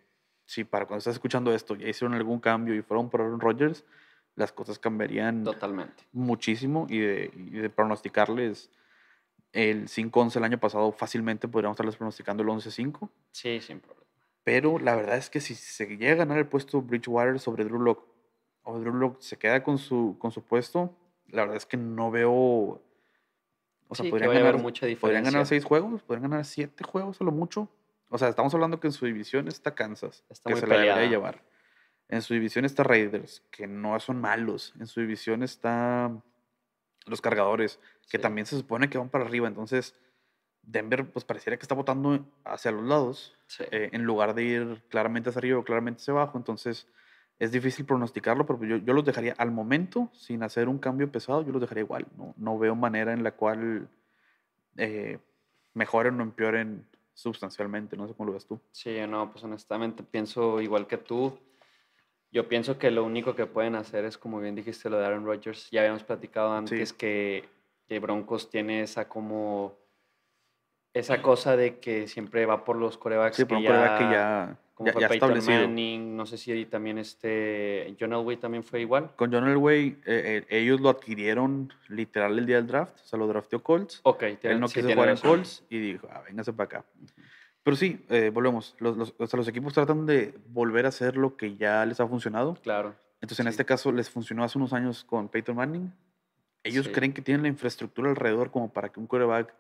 [0.46, 3.86] si para cuando estás escuchando esto ya hicieron algún cambio y fueron por Aaron Rodgers,
[4.36, 6.04] las cosas cambiarían Totalmente.
[6.14, 8.72] muchísimo y de, y de pronosticarles
[9.52, 13.10] el 5-11 el año pasado, fácilmente podríamos estarles pronosticando el 11-5.
[13.32, 14.06] Sí, sin problema.
[14.44, 17.80] Pero la verdad es que si se llega a ganar el puesto Bridgewater sobre Drew
[17.80, 18.04] Lock,
[18.64, 20.96] o Drew Lock se queda con su, con su puesto,
[21.28, 22.82] la verdad es que no veo
[23.90, 27.32] o sea, podrían, ganar, mucha podrían ganar seis juegos, podrían ganar siete juegos a lo
[27.32, 27.68] mucho.
[28.10, 31.44] O sea, estamos hablando que en su división está Kansas, que se la debería llevar.
[32.08, 34.74] En su división está Raiders, que no son malos.
[34.80, 36.12] En su división está
[37.08, 37.80] los cargadores,
[38.12, 39.48] que también se supone que van para arriba.
[39.48, 39.96] Entonces,
[40.62, 43.36] Denver, pues pareciera que está votando hacia los lados,
[43.72, 46.38] eh, en lugar de ir claramente hacia arriba o claramente hacia abajo.
[46.38, 46.88] Entonces,
[47.40, 51.42] es difícil pronosticarlo, pero yo, yo los dejaría al momento, sin hacer un cambio pesado,
[51.42, 52.06] yo los dejaría igual.
[52.18, 53.88] No, no veo manera en la cual
[54.76, 55.20] eh,
[55.74, 57.96] mejoren o empeoren sustancialmente.
[57.96, 58.60] No sé cómo lo ves tú.
[58.72, 61.40] Sí, no, pues honestamente pienso igual que tú.
[62.30, 65.26] Yo pienso que lo único que pueden hacer es, como bien dijiste, lo de Aaron
[65.26, 65.70] Rodgers.
[65.72, 67.48] Ya habíamos platicado antes que,
[67.88, 69.78] que Broncos tiene esa como
[70.94, 74.94] esa cosa de que siempre va por los corebacks sí, que, ya, que ya como
[74.94, 79.12] fue Peyton Manning, no sé si también este John Elway también fue igual.
[79.18, 83.20] Con John Elway, eh, eh, ellos lo adquirieron literal el día del draft, o sea,
[83.20, 84.00] lo drafteó Colts.
[84.04, 86.86] Ok, Él no quiso jugar en Colts y dijo, ah, véngase para acá.
[87.62, 88.78] Pero sí, eh, volvemos.
[88.80, 92.00] Los, los, o sea, los equipos tratan de volver a hacer lo que ya les
[92.00, 92.56] ha funcionado.
[92.64, 92.96] Claro.
[93.16, 95.92] Entonces, en este caso, les funcionó hace unos años con Peyton Manning.
[96.64, 99.54] Ellos creen que tienen la infraestructura alrededor como para que un quarterback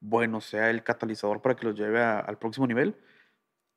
[0.00, 2.94] bueno sea el catalizador para que los lleve al próximo nivel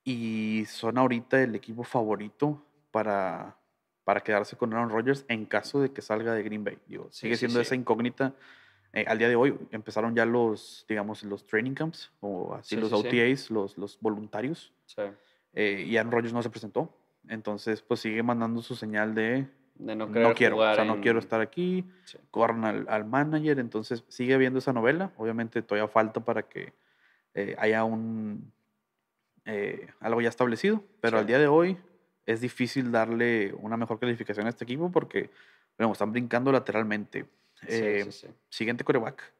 [0.04, 3.58] y son ahorita el equipo favorito para,
[4.04, 6.78] para quedarse con Aaron Rodgers en caso de que salga de Green Bay.
[6.88, 8.34] Digo, sigue siendo esa incógnita.
[8.94, 12.92] Eh, al día de hoy empezaron ya los, digamos, los training camps o así los
[12.92, 14.74] OTAs, Los, los voluntarios.
[15.54, 16.94] Eh, y Aaron Rodgers no se presentó.
[17.30, 21.86] Entonces, pues sigue mandando su señal de, no, quiero, o sea, no quiero estar aquí,
[22.30, 26.74] corran al, al, manager, entonces sigue habiendo esa novela, obviamente todavía falta para que
[27.34, 28.52] eh, haya un,
[29.45, 31.77] eh, algo ya establecido, pero al día de hoy
[32.25, 35.32] es difícil darle una mejor calificación a este equipo porque
[35.77, 37.25] bueno, están brincando lateralmente.
[37.67, 38.08] Eh,
[38.49, 39.34] siguiente coreback.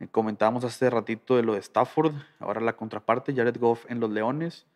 [0.00, 4.10] Eh, comentábamos hace ratito de lo de Stafford, ahora la contraparte, Jared Goff en los
[4.10, 4.66] Leones.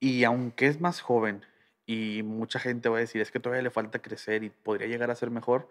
[0.00, 1.44] y aunque es más joven
[1.86, 5.10] y mucha gente va a decir es que todavía le falta crecer y podría llegar
[5.10, 5.68] a ser mejor,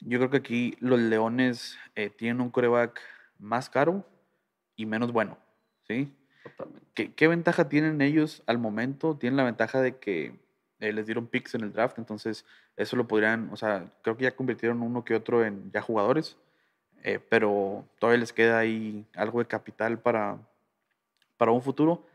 [0.00, 1.78] yo creo que aquí los Leones
[2.16, 3.00] tienen un coreback
[3.38, 4.06] más caro
[4.76, 5.38] y menos bueno.
[5.90, 6.12] ¿Sí?
[6.44, 7.12] Totalmente.
[7.14, 9.16] ¿Qué, ventaja tienen ellos al momento?
[9.16, 10.34] Tienen la ventaja de que
[10.78, 12.44] eh, les dieron picks en el draft, entonces
[12.76, 16.36] eso lo podrían, o sea, creo que ya convirtieron uno que otro en ya jugadores,
[17.02, 20.38] eh, pero todavía les queda ahí algo de capital para,
[21.36, 22.06] para un futuro,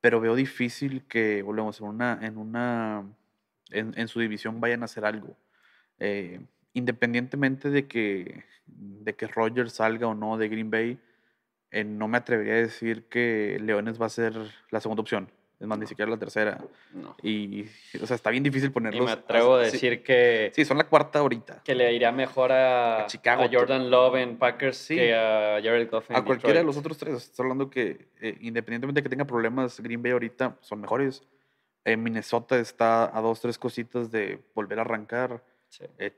[0.00, 3.04] pero veo difícil que, volvemos, en una, en una,
[3.70, 5.34] en, su división vayan a hacer algo.
[5.98, 6.40] Eh,
[6.74, 11.00] independientemente de que, de que Rogers salga o no de Green Bay,
[11.70, 14.34] eh, no me atrevería a decir que Leones va a ser
[14.70, 15.30] la segunda opción.
[15.58, 16.58] Es más, ni siquiera la tercera.
[16.92, 17.16] No.
[17.22, 17.64] Y,
[18.02, 19.02] o sea, está bien difícil ponerlos.
[19.02, 20.52] Y me atrevo a decir que.
[20.54, 21.62] Sí, son la cuarta ahorita.
[21.64, 26.10] Que le iría mejor a, Chicago, a Jordan Love en Packers que a Jared Goff
[26.10, 27.14] A cualquiera de los otros tres.
[27.14, 31.24] Estoy hablando que, eh, independientemente de que tenga problemas, Green Bay ahorita son mejores.
[31.86, 35.42] Eh, Minnesota está a dos, tres cositas de volver a arrancar.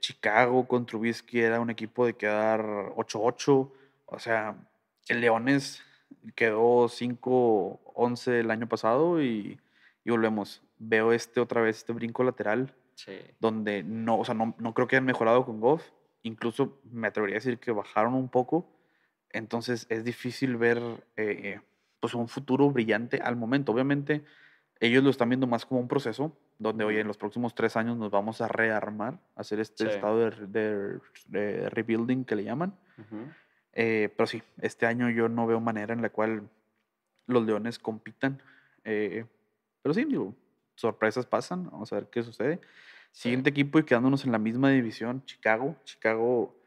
[0.00, 2.60] Chicago con Trubisky era un equipo de quedar
[2.96, 3.72] 8-8.
[4.06, 4.56] O sea,
[5.08, 5.82] el Leones
[6.34, 9.58] quedó 5-11 el año pasado y,
[10.06, 10.62] volvemos.
[10.78, 12.74] Veo este otra vez, este brinco lateral,
[13.40, 15.84] donde no, o sea, no, no, creo que hayan mejorado con Goff.
[16.22, 18.66] Incluso me atrevería a decir que bajaron un poco.
[19.30, 20.80] Entonces es difícil ver
[21.16, 21.60] eh,
[22.00, 23.72] pues un futuro brillante al momento.
[23.72, 24.24] Obviamente
[24.80, 27.96] ellos lo están viendo más como un proceso, donde hoy en los próximos tres años
[27.96, 31.00] nos vamos a rearmar, hacer este estado de,
[31.70, 32.74] rebuilding que le llaman.
[33.80, 36.50] Eh, pero sí, este año yo no veo manera en la cual
[37.26, 38.42] los Leones compitan.
[38.82, 39.24] Eh,
[39.82, 40.34] pero sí, digo,
[40.74, 41.70] sorpresas pasan.
[41.70, 42.60] Vamos a ver qué sucede.
[43.12, 45.76] Siguiente equipo y quedándonos en la misma división, Chicago.
[45.84, 46.60] Chicago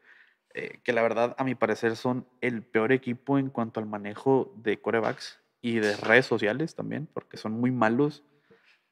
[0.54, 4.50] eh, que la verdad, a mi parecer, son el peor equipo en cuanto al manejo
[4.56, 8.24] de corebacks y de redes sociales también, porque son muy malos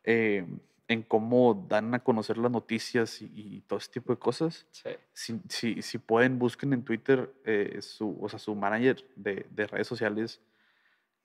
[0.04, 0.44] eh,
[0.90, 4.66] en cómo dan a conocer las noticias y, todo ese tipo de cosas.
[4.72, 4.90] Sí.
[5.12, 9.66] Si, si, si pueden, busquen en Twitter eh, su, o sea, su manager de, de
[9.68, 10.40] redes sociales.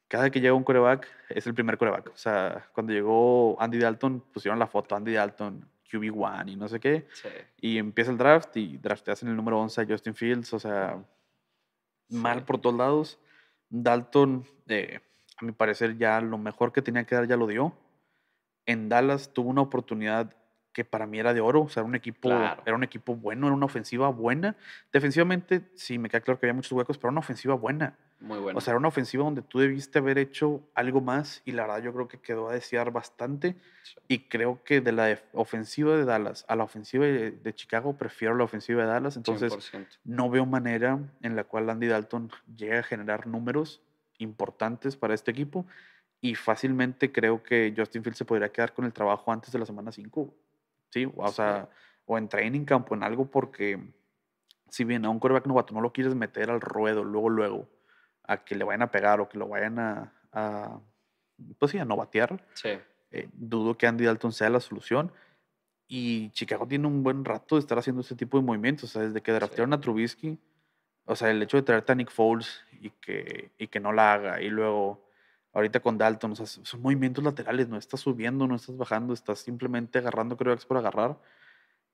[0.08, 2.10] Cada que llega un coreback, es el primer coreback.
[2.14, 6.80] O sea, cuando llegó Andy Dalton, pusieron la foto Andy Dalton, QB1 y no sé
[6.80, 7.08] qué.
[7.14, 7.30] Sí.
[7.60, 10.54] Y empieza el draft y drafteas en el número 11 a Justin Fields.
[10.54, 11.04] O sea,
[12.10, 12.44] mal Sí.
[12.46, 13.20] por todos lados.
[13.68, 15.00] Dalton, eh,
[15.42, 17.76] a mi parecer, ya lo mejor que tenía que dar ya lo dio.
[18.66, 20.34] En Dallas tuvo una oportunidad
[20.74, 21.62] que para mí era de oro.
[21.64, 22.62] O sea, era un equipo, Claro.
[22.66, 24.58] era un equipo bueno, era una ofensiva buena.
[24.92, 27.96] Defensivamente, sí, me queda claro que había muchos huecos, pero era una ofensiva buena.
[28.20, 28.58] Muy bueno.
[28.58, 31.82] O sea, era una ofensiva donde tú debiste haber hecho algo más y la verdad
[31.84, 33.56] yo creo que quedó a desear bastante.
[33.84, 33.96] Sí.
[34.10, 38.36] Y creo que de la ofensiva de Dallas a la ofensiva de, de Chicago, prefiero
[38.36, 39.16] la ofensiva de Dallas.
[39.16, 39.88] Entonces, 100%.
[40.04, 43.82] no veo manera en la cual Andy Dalton llegue a generar números
[44.18, 45.66] importantes para este equipo.
[46.22, 49.66] Y fácilmente creo que Justin Fields se podría quedar con el trabajo antes de la
[49.66, 50.34] semana 5.
[50.90, 51.36] Sí, o Sí.
[51.36, 51.70] sea,
[52.06, 53.80] o en training camp o en algo, porque
[54.70, 57.70] si bien a un quarterback novato no lo quieres meter al ruedo luego, luego,
[58.24, 60.80] a que le vayan a pegar o que lo vayan a, a
[61.60, 62.70] pues sí, a novatear, Sí.
[63.12, 65.12] eh, dudo que Andy Dalton sea la solución.
[65.88, 68.86] Y Chicago tiene un buen rato de estar haciendo este tipo de movimientos.
[68.86, 70.40] O sea, desde que draftearon a Trubisky,
[71.06, 74.14] o sea, el hecho de traerte a Nick Foles y que, y que no la
[74.14, 75.05] haga, y luego
[75.56, 79.40] ahorita con Dalton, o sea, son movimientos laterales, no estás subiendo, no estás bajando, estás
[79.40, 81.20] simplemente agarrando quarterbacks por agarrar.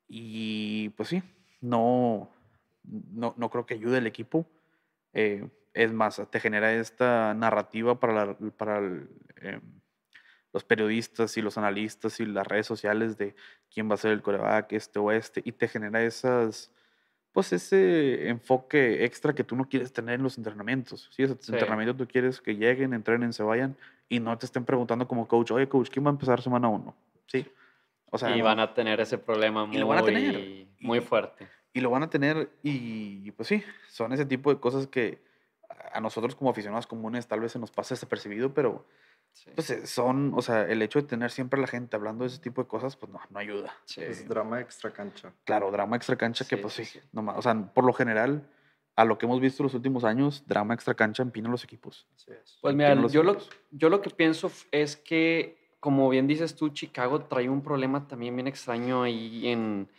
[0.08, 1.24] Y pues sí,
[1.62, 2.30] no,
[2.84, 4.46] no, no creo que ayude el equipo.
[5.14, 9.62] Eh, es más, te genera esta narrativa para, la- para el, em,
[10.54, 13.36] los periodistas y los analistas y las redes sociales de
[13.74, 16.74] quién va a ser el coreback, este o este, y te genera esas,
[17.34, 21.10] pues ese enfoque extra que tú no quieres tener en los entrenamientos.
[21.16, 21.24] ¿sí?
[21.24, 21.52] O sea, tu Sí.
[21.54, 23.76] entrenamiento tú quieres que lleguen, entrenen, se vayan
[24.10, 26.94] y no te estén preguntando como coach, oye coach, ¿quién va a empezar semana uno?
[27.28, 27.46] Sí.
[28.10, 30.68] O sea, y van a tener ese problema Y muy, van a tener.
[30.82, 31.48] muy fuerte.
[31.74, 35.20] y lo van a tener y pues sí, son ese tipo de cosas que
[35.94, 38.86] a nosotros como aficionados comunes tal vez se nos pasa desapercibido, pero
[39.34, 39.50] Sí.
[39.56, 42.40] pues son, o sea, el hecho de tener siempre a la gente hablando de ese
[42.40, 43.74] tipo de cosas, pues no, no ayuda.
[43.86, 44.02] Sí.
[44.04, 45.34] Es drama extra cancha.
[45.46, 47.08] claro, drama extra cancha que Sí, pues sí, sí, sí.
[47.12, 48.48] no ma- o sea, por lo general,
[48.96, 52.06] a lo que hemos visto los últimos años, drama extra cancha empina los equipos.
[52.16, 52.60] Así es.
[52.62, 53.50] Pues mira, los yo lo, equipos.
[53.72, 58.36] yo lo que pienso es que, como bien dices tú, Chicago trae un problema también
[58.36, 59.90] bien extraño ahí en,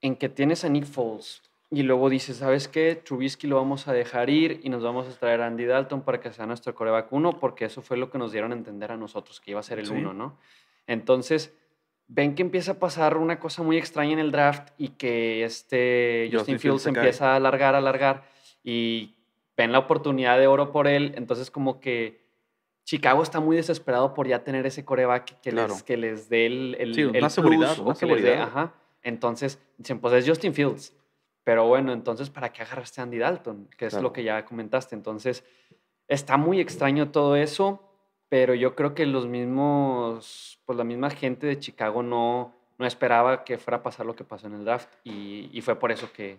[0.00, 1.42] en que tienes a Nick Foles
[1.74, 2.94] y luego dices, ¿sabes qué?
[2.94, 6.20] Trubisky lo vamos a dejar ir y nos vamos a traer a Andy Dalton para
[6.20, 8.96] que sea nuestro coreback uno, porque eso fue lo que nos dieron a entender a
[8.96, 9.94] nosotros, que iba a ser el Sí.
[9.94, 10.36] uno, ¿no?
[10.86, 11.54] Entonces,
[12.08, 16.24] ven que empieza a pasar una cosa muy extraña en el draft y que este
[16.30, 17.04] Justin Justin Fields Fields cae.
[17.04, 18.24] empieza a alargar, a alargar
[18.62, 19.14] y
[19.56, 22.20] ven la oportunidad de oro por él, entonces como que
[22.84, 25.72] Chicago está muy desesperado por ya tener ese coreback que, Claro.
[25.74, 28.42] les, que les dé el, el, Sí, el una seguridad, una que les dé, seguridad.
[28.42, 28.74] ajá.
[29.04, 30.92] Entonces, dicen, pues es Justin Fields.
[31.44, 33.68] Pero bueno, entonces, ¿para qué agarraste a Andy Dalton?
[33.76, 34.04] Que es Claro.
[34.04, 34.94] lo que ya comentaste.
[34.94, 35.44] Entonces,
[36.08, 37.82] está muy extraño todo eso,
[38.28, 43.44] pero yo creo que los mismos, pues la misma gente de Chicago no, no esperaba
[43.44, 46.12] que fuera a pasar lo que pasó en el draft y, y fue por eso
[46.12, 46.38] que,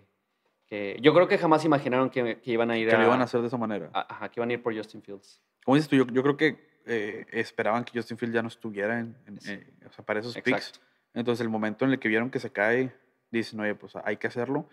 [0.65, 3.21] que yo creo que jamás imaginaron que, que iban a ir Que a, lo iban
[3.21, 3.89] a hacer de esa manera.
[3.93, 5.41] a- ajá, que iban a ir por Justin Fields.
[5.65, 8.99] Como dices tú, yo, yo creo que eh, esperaban que Justin Fields ya no estuviera
[8.99, 9.51] en, en, Sí.
[9.53, 10.81] eh, o sea, para esos picks.
[11.13, 12.91] Entonces, el momento en el que vieron que se cae,
[13.29, 14.67] dicen, oye, pues hay que hacerlo.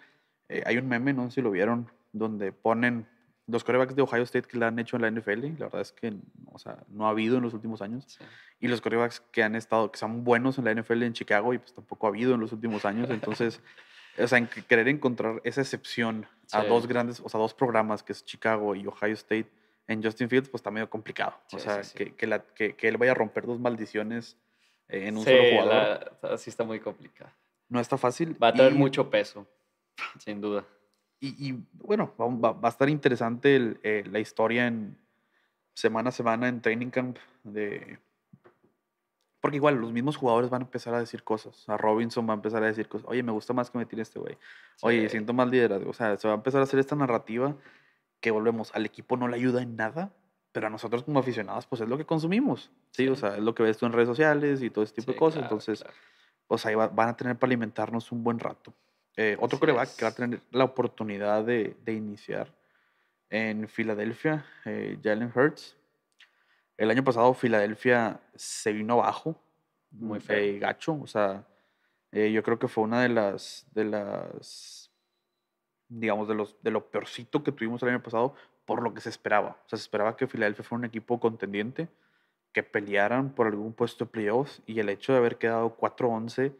[0.50, 3.06] Eh, hay un meme, no sé si lo vieron, donde ponen
[3.46, 5.58] los corebacks de Ohio State que le han hecho en la NFL.
[5.58, 6.12] La verdad es que
[6.52, 8.04] o sea, no ha habido en los últimos años.
[8.06, 8.24] Sí.
[8.60, 11.58] Y los corebacks que han estado, que son buenos en la NFL en Chicago, y
[11.58, 13.08] pues tampoco ha habido en los últimos años.
[13.40, 13.60] Entonces,
[14.18, 16.68] o sea, en que querer encontrar esa excepción a Sí.
[16.68, 19.48] dos grandes, o sea, dos programas, que es Chicago y Ohio State,
[19.86, 21.34] en Justin Fields, pues está medio complicado.
[21.52, 21.96] o Sí, sea, sí, sí.
[21.96, 24.36] Que, que, la- que- que él vaya a romper dos maldiciones
[24.88, 26.16] eh, en un solo jugador.
[26.22, 27.30] la- sí está muy complicado.
[27.68, 28.36] No está fácil.
[28.40, 29.46] Va a traer y- mucho peso,
[30.18, 30.64] sin duda.
[31.20, 34.96] Y, y, bueno, va, va- a estar interesante el, eh, la historia en
[35.74, 37.98] semana a semana en training camp de...
[39.40, 41.66] Porque igual los mismos jugadores van a empezar a decir cosas.
[41.68, 43.08] A Robinson va a empezar a decir cosas.
[43.08, 44.36] Oye, me gusta más que me tire este güey.
[44.82, 45.08] Oye, Sí.
[45.10, 45.88] siento más liderazgo.
[45.90, 47.56] O sea, se va a empezar a hacer esta narrativa
[48.20, 48.74] que volvemos.
[48.74, 50.12] Al equipo no le ayuda en nada,
[50.52, 52.70] pero a nosotros como aficionados, pues es lo que consumimos.
[52.90, 53.22] Sí, o Sí.
[53.22, 55.18] sea, es lo que ves tú en redes sociales y todo ese tipo de Sí,
[55.18, 55.38] cosas.
[55.38, 55.96] claro, Entonces, claro.
[56.46, 58.74] pues ahí va- van a tener para alimentarnos un buen rato.
[59.16, 62.52] Eh, otro coreback que va a tener la oportunidad de, de iniciar
[63.28, 65.76] en Filadelfia, eh, Jalen Hurts.
[66.76, 69.40] El año pasado Filadelfia se vino abajo,
[69.90, 70.36] Muy mm, feo.
[70.38, 71.44] eh, gacho, o sea,
[72.12, 74.90] eh, yo creo que fue una de las, de las
[75.88, 79.08] digamos, de, los, de lo peorcito que tuvimos el año pasado por lo que se
[79.08, 79.50] esperaba.
[79.66, 81.88] O sea, se esperaba que Filadelfia fuera un equipo contendiente,
[82.52, 86.52] que pelearan por algún puesto de playoffs y el hecho de haber quedado 4-11,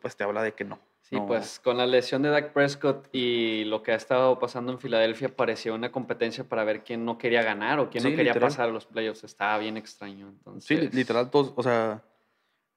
[0.00, 0.80] pues te habla de que no.
[1.02, 4.72] Sí, no- pues con la lesión de Dak Prescott y lo que ha estado pasando
[4.72, 8.16] en Filadelfia parecía una competencia para ver quién no quería ganar o quién Sí, no
[8.16, 8.50] quería literal.
[8.50, 9.24] pasar a los playoffs.
[9.24, 10.26] Estaba bien extraño.
[10.28, 12.02] Sí, Entonces, li- literal, todos, o sea,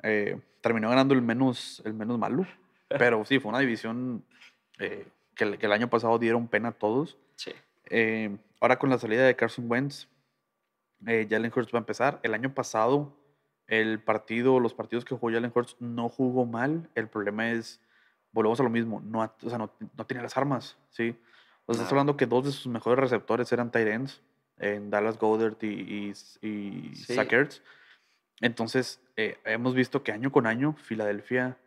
[0.04, 2.46] eh, terminó ganando el menos, el menos malo.
[2.88, 4.24] Pero sí, fue una división
[4.80, 5.06] eh,
[5.36, 7.18] que, el- que el año pasado dieron pena a todos.
[7.36, 7.52] Sí.
[7.90, 10.08] Eh, ahora con la salida de Carson Wentz,
[11.04, 12.20] Jalen Hurts va a empezar.
[12.24, 13.12] El año pasado,
[13.68, 16.90] el partido, los partidos que jugó Jalen Hurts no jugó mal.
[16.96, 17.82] El problema es,
[18.32, 21.10] volvemos a lo mismo, no, o sea, no, no tenía las armas, ¿sí?
[21.66, 21.90] O sea, estás Nada.
[21.90, 24.22] hablando que dos de sus mejores receptores eran tight ends,
[24.58, 27.16] en Dallas Goddard y, y, y Sí.
[27.16, 27.62] Zach Ertz.
[28.42, 31.58] Entonces, eh, hemos visto que año con año Filadelfia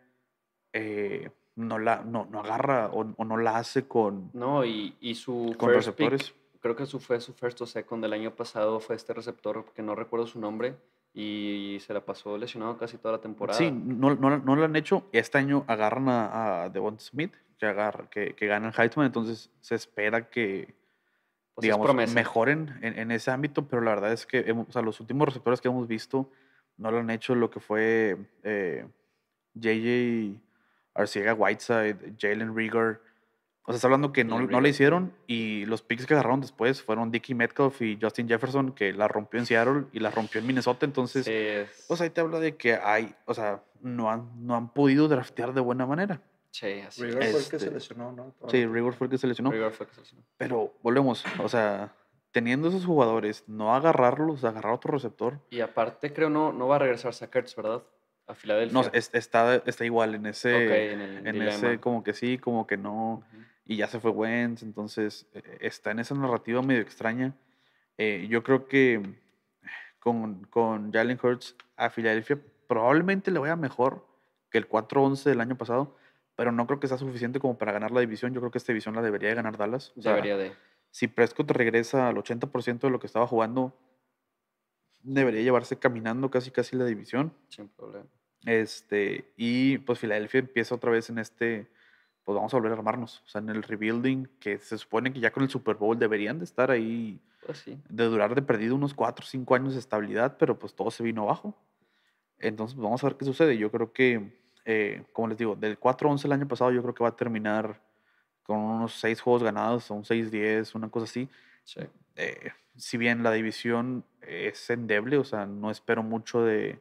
[0.73, 5.15] eh, no, la, no, no agarra o, o no la hace con, No, y, y
[5.15, 6.33] su con first pick, receptores.
[6.61, 9.81] creo que su, fue su first o second del año pasado, fue este receptor que
[9.81, 10.75] no recuerdo su nombre
[11.17, 13.57] y se la pasó lesionado casi toda la temporada.
[13.57, 15.07] Sí, no, no, no lo han hecho.
[15.13, 19.49] Este año agarran a, a Devon Smith, que, agarra, que, que gana el Heisman, entonces
[19.61, 20.75] se espera que,
[21.53, 24.71] Pues es digamos, mejoren en, en ese ámbito, pero la verdad es que hemos- o
[24.73, 26.29] sea, los últimos receptores que hemos visto
[26.77, 28.85] no lo han hecho lo que fue eh,
[29.53, 30.37] JJ
[30.93, 32.99] Arcega Whiteside, Jalen Rieger.
[33.67, 36.83] O sea, está hablando que no, no le hicieron y los picks que agarraron después
[36.83, 40.45] fueron Dickie Metcalf y Justin Jefferson, que la rompió en Seattle y la rompió en
[40.47, 40.85] Minnesota.
[40.85, 44.55] Entonces, Sí, o sea, ahí te habla de que hay, o sea, no han, no
[44.55, 46.21] han podido draftear de buena manera.
[46.51, 47.31] sí, así River es.
[47.31, 48.33] fue el que se Este, lesionó, ¿no?
[48.49, 49.49] Sí, Rigor fue el que se lesionó.
[49.49, 50.23] Fue el que se lesionó.
[50.37, 51.91] Pero volvemos, o sea,
[52.31, 55.39] teniendo esos jugadores, no agarrarlos, agarrar otro receptor.
[55.49, 57.81] Y aparte, creo no, no va a regresar Sackers, ¿verdad?
[58.27, 58.79] A Filadelfia.
[58.81, 62.37] No, es- está, está igual en ese, Ok, en el en ese como que sí,
[62.37, 63.23] como que no.
[63.65, 67.33] Y ya se fue Wentz, entonces eh, está en esa narrativa medio extraña.
[67.97, 69.01] Eh, yo creo que
[69.99, 74.05] con, con Jalen Hurts a Filadelfia probablemente le vaya mejor
[74.51, 75.97] que el 4-11 del año pasado,
[76.35, 78.33] pero no creo que sea suficiente como para ganar la división.
[78.33, 79.93] Yo creo que esta división la debería de ganar Dallas.
[79.97, 80.53] O sea, Debería de.
[80.91, 83.73] si Prescott regresa al 80% de lo que estaba jugando,
[85.01, 87.33] debería llevarse caminando casi casi la división.
[87.47, 88.05] Sin problema.
[88.45, 91.67] Este, y pues Filadelfia empieza otra vez en este,
[92.25, 95.19] pues vamos a volver a armarnos, o sea, en el rebuilding, que se supone que
[95.21, 97.79] ya con el Super Bowl deberían de estar ahí, Pues sí.
[97.87, 101.03] de durar de perdido unos 4 o 5 años de estabilidad, pero pues todo se
[101.03, 101.55] vino abajo.
[102.39, 103.57] Entonces, pues, vamos a ver qué sucede.
[103.57, 104.33] Yo creo que,
[104.65, 107.79] eh, como les digo, del 4-11 el año pasado, yo creo que va a terminar
[108.43, 111.29] con unos 6 juegos ganados, un 6-10, una cosa así
[111.63, 111.81] Sí.
[112.15, 116.79] eh, si bien la división es endeble, o sea, no espero mucho de,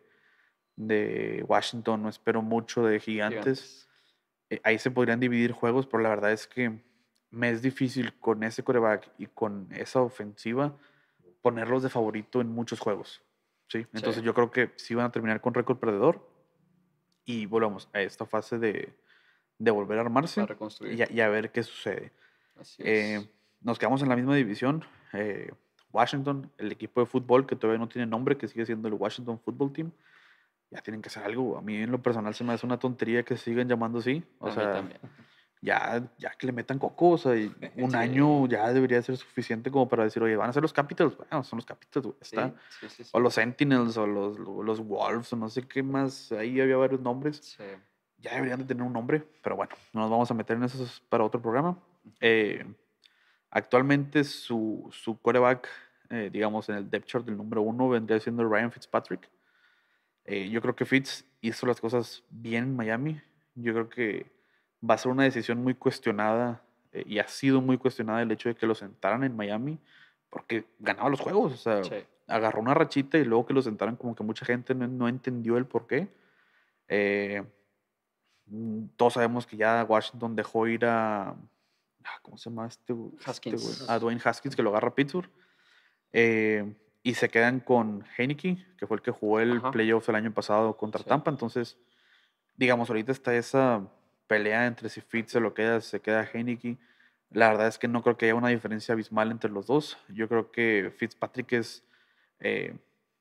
[0.76, 3.88] de Washington, no espero mucho de Gigantes,
[4.50, 6.80] eh, ahí se podrían dividir juegos, pero la verdad es que
[7.30, 10.76] me es difícil con ese coreback y con esa ofensiva
[11.42, 13.22] ponerlos de favorito en muchos juegos.
[13.68, 13.78] ¿sí?
[13.92, 14.22] Entonces Sí.
[14.22, 16.26] yo creo que sí van a terminar con récord perdedor
[17.24, 18.94] y volvemos a esta fase de,
[19.58, 20.98] de volver a armarse reconstruir.
[20.98, 22.12] y a, y a ver qué sucede.
[22.56, 23.28] Así Eh,
[23.62, 24.84] nos quedamos en la misma división.
[25.12, 25.50] eh,
[25.92, 29.38] Washington, el equipo de fútbol que todavía no tiene nombre, que sigue siendo el Washington
[29.38, 29.92] Football Team.
[30.70, 31.56] Ya tienen que hacer algo.
[31.56, 34.24] A mí en lo personal se me hace una tontería que sigan llamando así.
[34.38, 34.98] O A mí sea, también.
[35.60, 37.10] ya, ya que le metan coco.
[37.10, 37.46] O sea, y
[37.76, 37.96] un Sí.
[37.96, 41.16] año ya debería ser suficiente como para decir, oye, van a ser los Capitals.
[41.16, 42.36] Bueno, son los Capitals, güey, Sí.
[43.12, 46.32] O los Sentinels, o los, los Wolves, o no sé qué más.
[46.32, 47.56] Ahí había varios nombres
[48.18, 50.82] ya deberían de tener un nombre, pero bueno, no nos vamos a meter en eso
[51.10, 51.78] para otro programa.
[52.20, 52.64] Eh,
[53.50, 55.68] actualmente su, su quarterback,
[56.10, 59.28] eh, digamos, en el depth chart del número uno vendría siendo Ryan Fitzpatrick.
[60.24, 63.20] Eh, yo creo que Fitz hizo las cosas bien en Miami.
[63.54, 64.26] Yo creo que
[64.88, 66.62] va a ser una decisión muy cuestionada
[66.92, 69.78] eh, y ha sido muy cuestionada el hecho de que lo sentaran en Miami
[70.30, 71.52] porque ganaba los juegos.
[71.52, 71.96] O sea, Sí.
[72.26, 75.56] agarró una rachita y luego que lo sentaran como que mucha gente no, no entendió
[75.56, 76.08] el por qué.
[76.88, 77.42] Eh,
[78.46, 81.28] mm, todos sabemos que ya Washington dejó ir a...
[81.30, 82.92] ah, ¿Cómo se llama este?
[83.18, 83.88] Este Haskins.
[83.88, 85.30] a Dwayne Haskins que lo agarra a Pittsburgh.
[86.12, 86.72] Eh,
[87.04, 89.70] y se quedan con Heineke, que fue el que jugó el Ajá.
[89.70, 91.08] playoff el año pasado contra Sí.
[91.08, 91.30] Tampa.
[91.30, 91.78] Entonces,
[92.56, 93.86] digamos, ahorita está esa
[94.26, 96.78] pelea entre si Fitz se lo queda, se queda Heineke.
[97.30, 99.98] La verdad es que no creo que haya una diferencia abismal entre los dos.
[100.08, 101.84] Yo creo que Fitzpatrick es.
[102.40, 102.74] eh,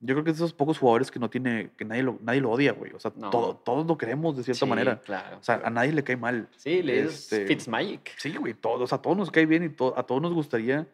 [0.06, 1.72] yo creo que es de esos pocos jugadores que no tiene.
[1.78, 2.92] que nadie lo, nadie lo odia, güey.
[2.94, 3.30] O sea, No.
[3.30, 5.02] todo, todos lo queremos de cierta Sí, manera.
[5.02, 5.38] Claro.
[5.40, 6.48] O sea, a nadie le cae mal.
[6.58, 8.12] sí, le este, es Fitzmagic.
[8.18, 10.88] Sí, güey, todos, a todos nos cae bien y to- a todos nos gustaría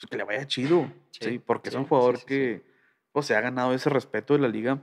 [0.00, 2.62] pues, que le vaya chido, Sí, sí, porque es sí, un sí, jugador que
[3.12, 4.80] pues, se ha ganado ese respeto de la liga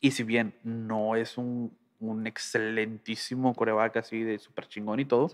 [0.00, 5.30] y si bien no es un, un excelentísimo coreback así de súper chingón y todo,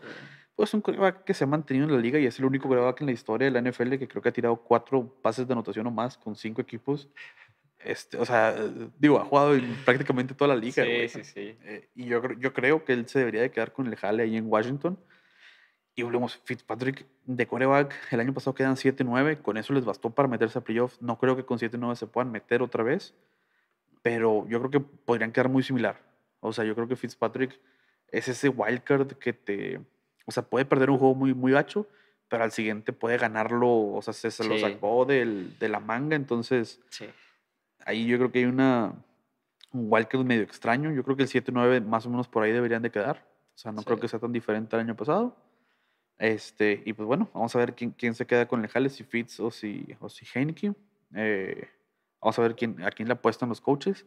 [0.54, 3.00] pues un coreback que se ha mantenido en la liga y es el único coreback
[3.00, 5.86] en la historia de la NFL que creo que ha tirado cuatro pases de anotación
[5.86, 7.09] o más con cinco equipos.
[7.78, 8.54] Este, o sea,
[8.98, 10.84] digo, ha jugado en prácticamente toda la liga.
[10.84, 11.56] Sí, sí, sí.
[11.62, 14.36] Eh, y yo, yo creo que él se debería de quedar con el jale ahí
[14.36, 14.98] en Washington.
[15.99, 20.28] Y volvemos, Fitzpatrick de coreback, el año pasado quedan 7-9, con eso les bastó para
[20.28, 21.03] meterse a playoffs.
[21.03, 23.16] No creo que con 7-9 se puedan meter otra vez,
[24.01, 26.01] pero yo creo que podrían quedar muy similar.
[26.38, 27.59] O sea, yo creo que Fitzpatrick
[28.12, 29.80] es ese wildcard que te,
[30.24, 31.88] o sea, puede perder un juego muy, muy gacho,
[32.28, 34.61] pero al siguiente puede ganarlo, o sea, se, se lo Sí.
[34.61, 37.07] sacó del, de la manga, entonces Sí.
[37.86, 38.92] ahí yo creo que hay una
[39.72, 40.92] un wildcard medio extraño.
[40.92, 43.26] Yo creo que el 7-9 más o menos por ahí deberían de quedar.
[43.55, 44.03] O sea, no creo Sí.
[44.03, 45.36] que sea tan diferente al año pasado.
[46.18, 49.04] Este, y pues bueno, vamos a ver quién, quién se queda con el jale, si
[49.04, 50.72] Fitz o si, o si Heineke.
[51.14, 51.68] Eh,
[52.20, 54.04] vamos a ver quién, a quién le apuestan los coaches.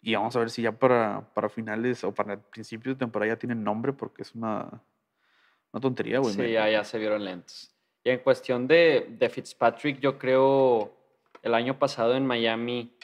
[0.00, 3.38] Y vamos a ver si ya para, para finales o para principios de temporada ya
[3.38, 4.82] tienen nombre, porque es una,
[5.72, 6.34] una tontería, güey.
[6.34, 7.72] Sí, ya, ya se vieron lentos.
[8.02, 10.96] Y en cuestión de, de Fitzpatrick, yo creo
[11.42, 12.96] el año pasado en Miami,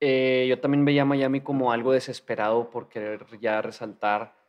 [0.00, 4.39] eh, yo también veía a Miami como algo desesperado por querer ya resaltar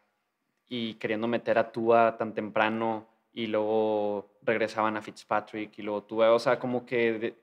[0.73, 6.33] y queriendo meter a Tua tan temprano y luego regresaban a Fitzpatrick y luego Tua,
[6.33, 7.35] o sea, como que de-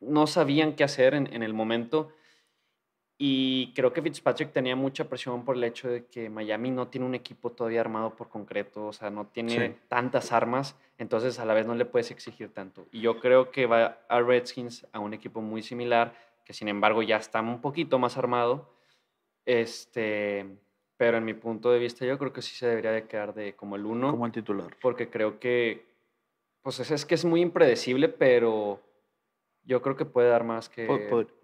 [0.00, 2.10] no sabían qué hacer en, en el momento.
[3.18, 7.06] Y creo que Fitzpatrick tenía mucha presión por el hecho de que Miami no tiene
[7.06, 9.74] un equipo todavía armado por concreto, o sea, no tiene Sí.
[9.86, 12.86] tantas armas, entonces a la vez no le puedes exigir tanto.
[12.90, 16.14] Y yo creo que va a Redskins a un equipo muy similar,
[16.44, 18.74] que sin embargo ya está un poquito más armado.
[19.46, 20.46] Este,
[21.02, 23.56] pero en mi punto de vista yo creo que sí se debería de quedar de
[23.56, 24.76] como el uno, como el titular.
[24.80, 25.84] porque creo que,
[26.62, 28.80] pues es, es que es muy impredecible, pero
[29.64, 30.86] yo creo que puede dar más que,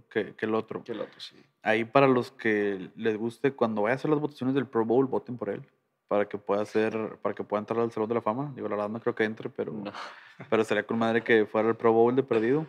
[0.09, 0.85] que, que el otro.
[0.85, 1.35] que el otro, sí.
[1.65, 5.07] Ahí para los que les guste, cuando vaya a hacer las votaciones del Pro Bowl,
[5.07, 5.67] voten por él.
[6.07, 8.53] Para que pueda hacer, para que pueda entrar al Salón de la Fama.
[8.55, 9.91] Digo, la verdad no creo que entre, pero, No.
[10.51, 12.65] pero estaría con madre que fuera el Pro Bowl de perdido.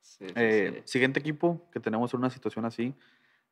[0.00, 0.92] Sí, sí, Eh, sí.
[0.92, 2.94] Siguiente equipo que tenemos en una situación así,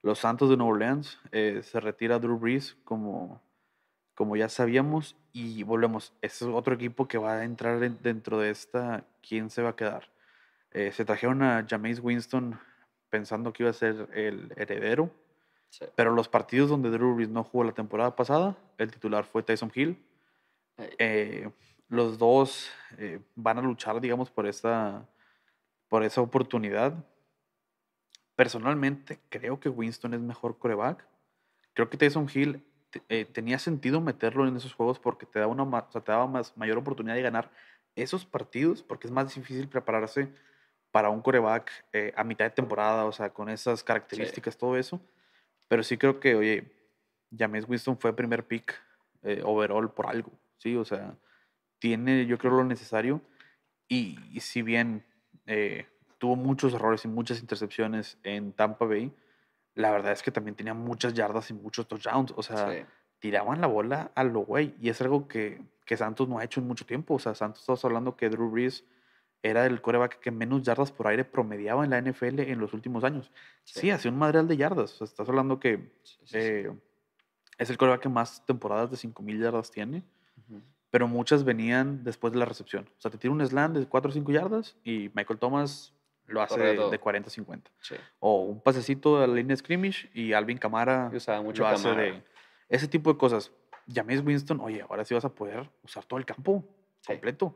[0.02, 1.18] los Santos de Nueva Orleans.
[1.30, 3.40] eh, se retira Drew Brees, como,
[4.14, 6.12] como ya sabíamos, y volvemos.
[6.20, 9.04] Ese es otro equipo que va a entrar en- dentro de esta.
[9.26, 10.10] ¿Quién se va a quedar?
[10.72, 12.58] Eh, se trajeron a Jameis Winston
[13.10, 15.10] pensando que iba a ser el heredero,
[15.70, 15.84] Sí.
[15.94, 19.70] pero los partidos donde Drew Brees no jugó la temporada pasada, el titular fue Tyson
[19.74, 20.02] Hill.
[20.98, 21.50] Eh,
[21.88, 22.70] los dos
[23.36, 25.06] van a luchar, digamos, por esa,
[25.88, 26.94] por esa oportunidad.
[28.36, 31.06] Personalmente, creo que Winston es mejor coreback.
[31.74, 32.64] Creo que Tyson Hill
[33.08, 36.12] eh, tenía sentido meterlo en esos juegos porque te, da una, ma- o sea, te
[36.12, 37.50] daba más, mayor oportunidad de ganar
[37.94, 40.32] esos partidos porque es más difícil prepararse
[40.90, 45.00] para un coreback eh, a mitad de temporada, o sea, con esas características, todo eso.
[45.68, 46.72] Pero sí creo que, oye,
[47.36, 48.74] James Winston fue primer pick
[49.22, 50.76] eh, overall por algo, ¿sí?
[50.76, 51.16] O sea,
[51.78, 53.22] tiene, yo creo, lo necesario.
[53.88, 55.04] Y, y si bien
[55.46, 55.86] eh,
[56.22, 59.12] tuvo muchos errores y muchas intercepciones en Tampa Bay,
[59.74, 62.32] la verdad es que también tenía muchas yardas y muchos touchdowns.
[62.36, 62.78] O sea, sí.
[63.18, 64.72] tiraban la bola a lo güey.
[64.80, 67.14] Y es algo que, que Santos no ha hecho en mucho tiempo.
[67.14, 68.84] O sea, Santos, estamos hablando que Drew Brees
[69.42, 73.02] era el coreback que menos yardas por aire promediaba en la NFL en los últimos
[73.02, 73.32] años.
[73.64, 73.90] Sí, Sí.
[73.90, 74.92] hacía un madreal de yardas.
[74.92, 76.70] O sea, estás hablando que Sí, eh,
[77.58, 80.04] es el coreback que más temporadas de 5.000 yardas tiene
[80.90, 82.86] pero muchas venían después de la recepción.
[82.98, 85.94] O sea, te tira un slam de 4 o 5 yardas y Michael Thomas
[86.32, 87.70] lo hace de, de 40 a 50.
[87.80, 87.94] Sí.
[88.20, 90.58] O un pasecito a la línea de scrimmage y Alvin
[91.14, 92.02] usaba mucho lo hace Camara.
[92.02, 92.22] de...
[92.68, 93.52] Ese tipo de cosas.
[93.92, 96.64] James Winston, oye, ahora sí vas a poder usar todo el campo
[97.00, 97.08] Sí.
[97.12, 97.54] completo.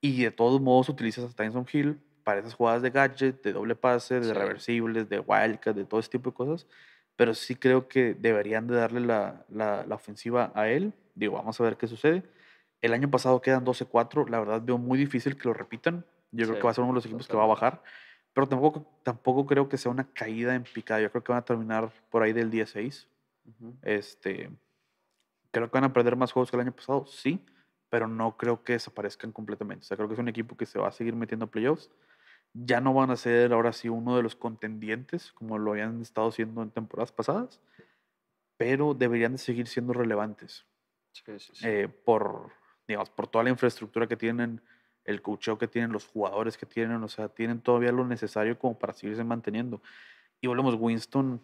[0.00, 3.74] Y de todos modos utilizas a Tyson Hill para esas jugadas de gadget, de doble
[3.74, 4.32] pase, de Sí.
[4.32, 6.66] reversibles, de wildcat, de todo ese tipo de cosas.
[7.16, 10.92] Pero sí creo que deberían de darle la, la- la ofensiva a él.
[11.14, 12.22] Digo, vamos a ver qué sucede.
[12.80, 14.26] El año pasado quedan 12-4.
[14.28, 16.04] La verdad veo muy difícil que lo repitan.
[16.32, 17.82] Yo creo Sí, que va a ser uno de los equipos que va a bajar.
[18.34, 21.00] Pero tampoco, tampoco creo que sea una caída en picada.
[21.00, 23.08] Yo creo que van a terminar por ahí del 16.
[23.46, 23.74] Ujú.
[23.82, 24.50] Este,
[25.50, 27.44] creo que van a perder más juegos que el año pasado, sí,
[27.90, 29.84] pero no creo que desaparezcan completamente.
[29.84, 31.90] O sea, creo que es un equipo que se va a seguir metiendo a playoffs.
[32.54, 36.30] Ya no van a ser ahora sí uno de los contendientes, como lo habían estado
[36.32, 37.60] siendo en temporadas pasadas,
[38.56, 40.66] pero deberían de seguir siendo relevantes
[41.12, 41.66] Sí, sí, sí.
[41.66, 42.50] eh, por,
[42.88, 44.62] digamos, por toda la infraestructura que tienen,
[45.04, 48.78] el coacheo que tienen, los jugadores que tienen, o sea, tienen todavía lo necesario como
[48.78, 49.82] para seguirse manteniendo.
[50.40, 51.40] Y volvemos, Winston,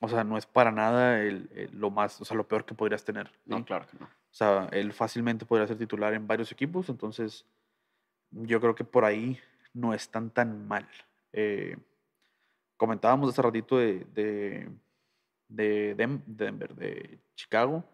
[0.00, 2.74] o sea, no es para nada el, el- lo más, o sea, lo peor que
[2.74, 3.30] podrías tener.
[3.46, 4.04] no, claro que no.
[4.06, 7.44] O sea, él fácilmente podría ser titular en varios equipos, entonces
[8.30, 9.38] yo creo que por ahí
[9.74, 10.88] no están tan mal.
[11.34, 11.76] Eh,
[12.76, 14.68] comentábamos hace ratito de, de,
[15.48, 15.94] de
[16.26, 17.84] Denver, de Chicago.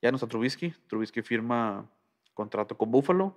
[0.00, 0.70] Ya no está Trubisky.
[0.86, 1.88] Trubisky firma
[2.34, 3.36] contrato con Buffalo.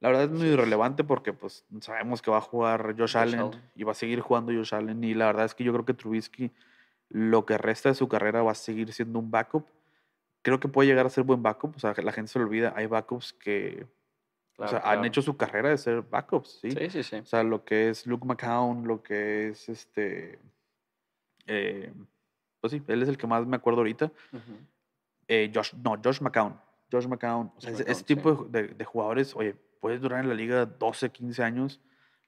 [0.00, 3.70] La verdad es muy irrelevante porque pues sabemos que va a jugar Josh, Allen, Allen.
[3.74, 5.94] y va a seguir jugando Josh Allen y la verdad es que yo creo que
[5.94, 6.50] Trubisky
[7.10, 9.66] lo que resta de su carrera va a seguir siendo un backup.
[10.42, 12.72] Creo que puede llegar a ser buen backup, o sea, la gente se lo olvida,
[12.76, 13.86] hay backups que
[14.52, 16.70] o Claro, sea, han hecho su carrera de ser backups, ¿sí?
[16.70, 17.16] Sí, sí, sí.
[17.16, 20.38] O sea, lo que es Luke McCown, lo que es este
[21.46, 21.92] eh,
[22.60, 24.12] pues sí, él es el que más me acuerdo ahorita.
[25.26, 26.60] Eh, Josh, no, Josh McCown.
[26.92, 27.52] Josh McCown.
[27.56, 31.42] O sea, ese, tipo de, de jugadores, oye, puedes durar en la liga 12, 15
[31.42, 31.80] años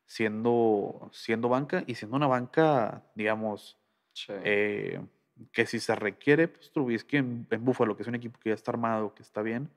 [0.07, 3.79] siendo, siendo banca y siendo una banca, digamos,
[4.15, 4.33] Sí.
[4.45, 5.01] eh,
[5.53, 8.55] que si se requiere, pues Trubisky en, en Buffalo, que es un equipo que ya
[8.55, 9.71] está armado, que está bien,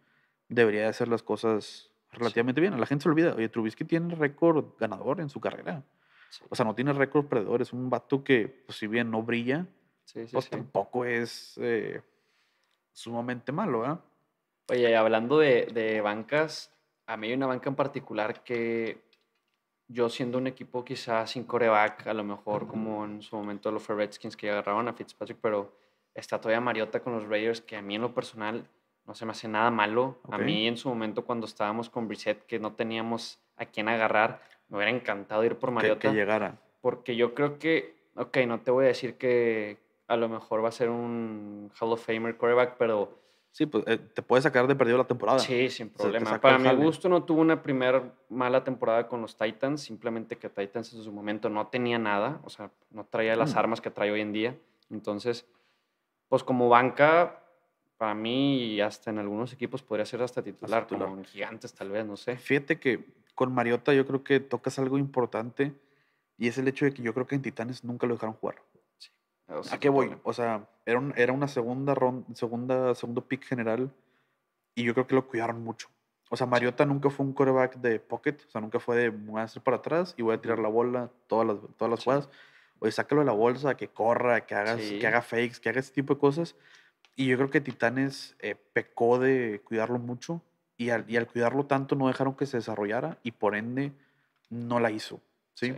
[0.50, 2.74] debería de hacer las cosas relativamente bien.
[2.74, 5.84] A la gente se olvida, oye, Trubisky tiene récord ganador en su carrera.
[6.30, 6.44] Sí.
[6.50, 9.66] O sea, no tiene récord perdedor, es un vato que, pues, si bien no brilla,
[10.04, 10.52] Sí, sí, pues sí.
[10.52, 12.02] tampoco es eh,
[12.92, 14.00] sumamente malo, ¿verdad?
[14.70, 16.75] Oye, y hablando de, de bancas,
[17.08, 19.04] a mí hay una banca en particular que
[19.88, 23.88] yo siendo un equipo quizás sin coreback, a lo mejor como en su momento los
[23.88, 25.76] Redskins que agarraron a Fitzpatrick, pero
[26.14, 28.68] está todavía Mariota con los Raiders, que a mí en lo personal
[29.06, 30.20] no se me hace nada malo.
[30.32, 34.42] A mí en su momento cuando estábamos con Brissett, que no teníamos a quién agarrar,
[34.68, 36.00] me hubiera encantado ir por Mariota.
[36.00, 36.58] que llegara.
[36.82, 39.78] Porque yo creo que, ok, no te voy a decir que
[40.08, 43.20] a lo mejor va a ser un Hall of Famer quarterback, pero
[43.56, 45.40] Sí, pues eh, te puede sacar de perdido la temporada.
[45.40, 46.42] sí, sin problema.
[46.42, 46.84] Para mi jale.
[46.84, 51.10] gusto no tuvo una primera mala temporada con los Titans, simplemente que Titans en su
[51.14, 53.58] momento no tenía nada, o sea, no traía las Mm.
[53.58, 54.58] armas que trae hoy en día.
[54.90, 55.46] Entonces,
[56.28, 57.42] pues como banca,
[57.96, 61.08] para mí y hasta en algunos equipos podría ser hasta titular, titular.
[61.08, 62.36] como en gigantes tal vez, no sé.
[62.36, 65.72] Fíjate que con Mariota yo creo que tocas algo importante
[66.38, 68.58] y es el hecho de que yo creo que en Titanes nunca lo dejaron jugar.
[69.48, 70.16] ¿A qué voy?
[70.24, 73.92] O sea, era, un- era una segunda ronda, segunda, segundo pick general
[74.74, 75.88] y yo creo que lo cuidaron mucho.
[76.32, 79.40] O sea, Mariota nunca fue un quarterback de pocket, o sea, nunca fue de voy
[79.42, 82.06] a hacer para atrás y voy a tirar la bola todas las, todas las Sí.
[82.06, 82.30] jugadas.
[82.80, 85.00] Oye, sácalo de la bolsa, que corra, que, hagas, Sí.
[85.00, 86.56] que haga fakes, que haga ese tipo de cosas.
[87.16, 90.42] Y yo creo que Titanes eh, pecó de cuidarlo mucho
[90.76, 93.94] y al, y al cuidarlo tanto no dejaron que se desarrollara y por ende
[94.50, 95.22] no la hizo.
[95.54, 95.72] ¿sí?
[95.72, 95.78] Sí.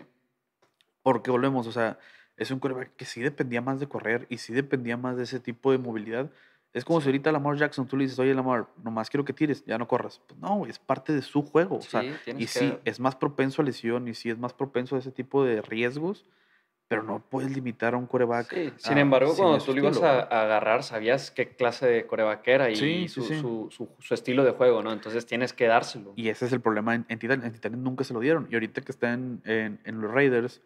[1.03, 1.99] Porque volvemos, o sea,
[2.37, 5.39] es un quarterback que sí dependía más de correr y sí dependía más de ese
[5.39, 6.29] tipo de movilidad.
[6.73, 9.65] Es como si ahorita Lamar Jackson tú le dices, oye Lamar, nomás quiero que tires,
[9.65, 10.21] ya no corras.
[10.27, 11.77] Pues no, es parte de su juego.
[11.77, 14.53] o sea, Sí, y que- sí, es más propenso a lesión y sí es más
[14.53, 16.25] propenso a ese tipo de riesgos,
[16.89, 18.49] pero no puedes limitar a un quarterback.
[18.53, 22.05] Sí, Sin embargo, sin cuando tú lo ibas a, a agarrar, sabías qué clase de
[22.05, 23.39] coreback era y Sí, sí, su, sí.
[23.41, 24.93] Su, su- su estilo de juego, ¿no?
[24.93, 26.13] Entonces tienes que dárselo.
[26.15, 27.45] Y ese es el problema en, en Titanes.
[27.45, 28.47] En Titanes nunca se lo dieron.
[28.51, 30.61] Y ahorita que está en, en- en los Raiders,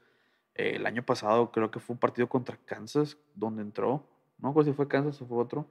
[0.55, 4.05] eh, el año pasado creo que fue un partido contra Kansas donde entró.
[4.37, 5.67] No me acuerdo si fue Kansas o fue otro.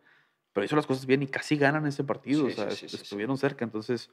[0.52, 2.46] Pero hizo las cosas bien y casi ganan ese partido.
[2.46, 3.02] Sí, o sea, sí, sí, est- sí, sí.
[3.04, 3.64] estuvieron cerca.
[3.64, 4.10] Entonces,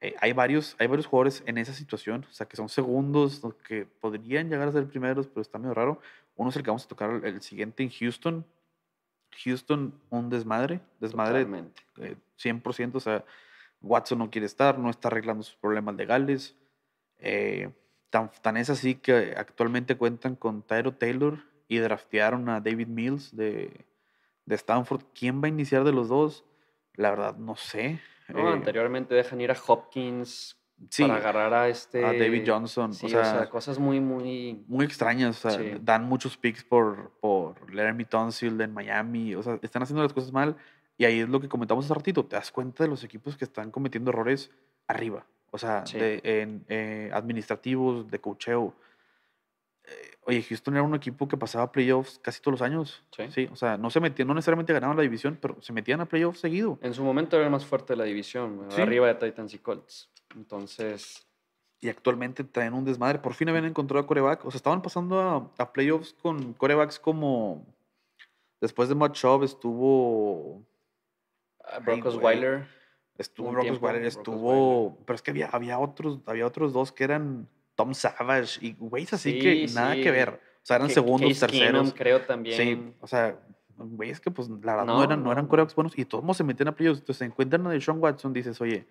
[0.00, 2.26] eh, hay, varios, hay varios jugadores en esa situación.
[2.28, 6.00] O sea, que son segundos, que podrían llegar a ser primeros, pero está medio raro.
[6.36, 8.44] Uno es el que vamos a tocar el, el siguiente en Houston.
[9.44, 10.80] Houston, un desmadre.
[11.00, 11.46] Desmadre
[11.98, 13.24] eh, 100%, o sea,
[13.82, 16.56] Watson no quiere estar, no está arreglando sus problemas legales.
[17.18, 17.70] eh,
[18.16, 21.38] tan, tan es así que actualmente cuentan con Tyro Taylor
[21.68, 23.84] y draftearon a David Mills de,
[24.46, 25.02] de Stanford.
[25.14, 26.44] ¿Quién va a iniciar de los dos?
[26.94, 28.00] La verdad, no sé.
[28.28, 30.56] No, Eh, anteriormente dejan ir a Hopkins
[30.88, 32.04] sí, para agarrar a este...
[32.04, 32.94] a David Johnson.
[32.94, 34.64] Sí, o, sea, cosas muy, muy...
[34.66, 35.44] muy extrañas.
[35.44, 35.78] O sea, Sí.
[35.82, 39.34] dan muchos picks por, por Laramie Tonsil en Miami.
[39.34, 40.56] O sea, están haciendo las cosas mal.
[40.96, 42.24] Y ahí es lo que comentamos hace ratito.
[42.24, 44.50] Te das cuenta de los equipos que están cometiendo errores
[44.86, 45.26] arriba.
[45.56, 45.98] O sea, Sí.
[45.98, 48.74] de, en, eh, administrativos, de cocheo.
[49.84, 53.02] Eh, oye, Houston era un equipo que pasaba a playoffs casi todos los años.
[53.30, 53.48] Sí.
[53.50, 56.40] o sea, no se metían, no necesariamente ganaban la división, pero se metían a playoffs
[56.40, 56.78] seguido.
[56.82, 58.82] En su momento era el más fuerte de la división, Sí.
[58.82, 60.10] arriba de Titans y Colts.
[60.34, 61.22] Entonces,
[61.80, 63.18] Y actualmente traen un desmadre.
[63.18, 64.44] Por fin habían encontrado a coreback.
[64.46, 67.66] O sea, estaban pasando a, a playoffs con corebacks como.
[68.62, 70.62] Después de Schaub estuvo.
[71.64, 72.06] a Brock.
[72.06, 72.66] Osweiler...
[73.18, 74.98] Estuvo Brock Osweiler, Brock estuvo.
[75.06, 79.12] Pero es que había, había, otros, había otros dos que eran Tom Savage y güeyes
[79.14, 80.02] así que Sí, nada sí.
[80.02, 80.28] que ver.
[80.30, 81.94] O sea, eran Ca- segundos, Case Keenum, terceros.
[81.94, 82.56] creo también.
[82.56, 83.38] Sí, o sea,
[83.76, 86.44] güeyes que pues la verdad no, No, eran, no eran corebacks buenos y todos se
[86.44, 87.00] meten a playoffs.
[87.00, 88.86] Entonces se encuentran a Deshaun Watson, dices, oye,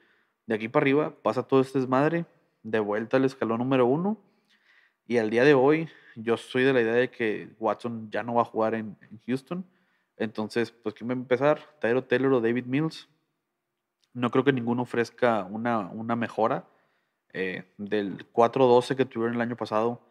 [0.46, 2.26] de aquí para arriba pasa todo este desmadre,
[2.64, 4.18] de vuelta al escalón número uno.
[5.08, 8.36] Y al día de hoy, yo soy de la idea de que Watson ya no
[8.36, 9.64] va a jugar en, en Houston.
[10.18, 11.60] Entonces, pues, ¿quién va a empezar?
[11.80, 13.08] Tyro Taylor o David Mills.
[14.16, 16.66] No creo que ninguno ofrezca una, una mejora.
[17.34, 20.02] eh, del 4-12 que tuvieron el año pasado,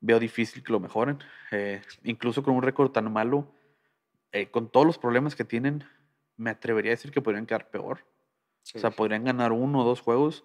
[0.00, 1.18] veo difícil que lo mejoren.
[1.50, 3.52] Eh, incluso con un récord tan malo,
[4.32, 5.84] eh, con todos los problemas que tienen,
[6.36, 8.06] me atrevería a decir que podrían quedar peor.
[8.74, 10.44] o sea, podrían ganar uno o dos juegos.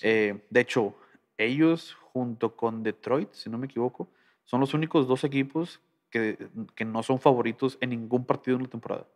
[0.00, 0.94] Eh, de hecho,
[1.36, 4.08] ellos junto con Detroit, si no me equivoco,
[4.44, 6.38] son los únicos dos equipos que,
[6.76, 9.06] que no son favoritos en ningún partido en la temporada.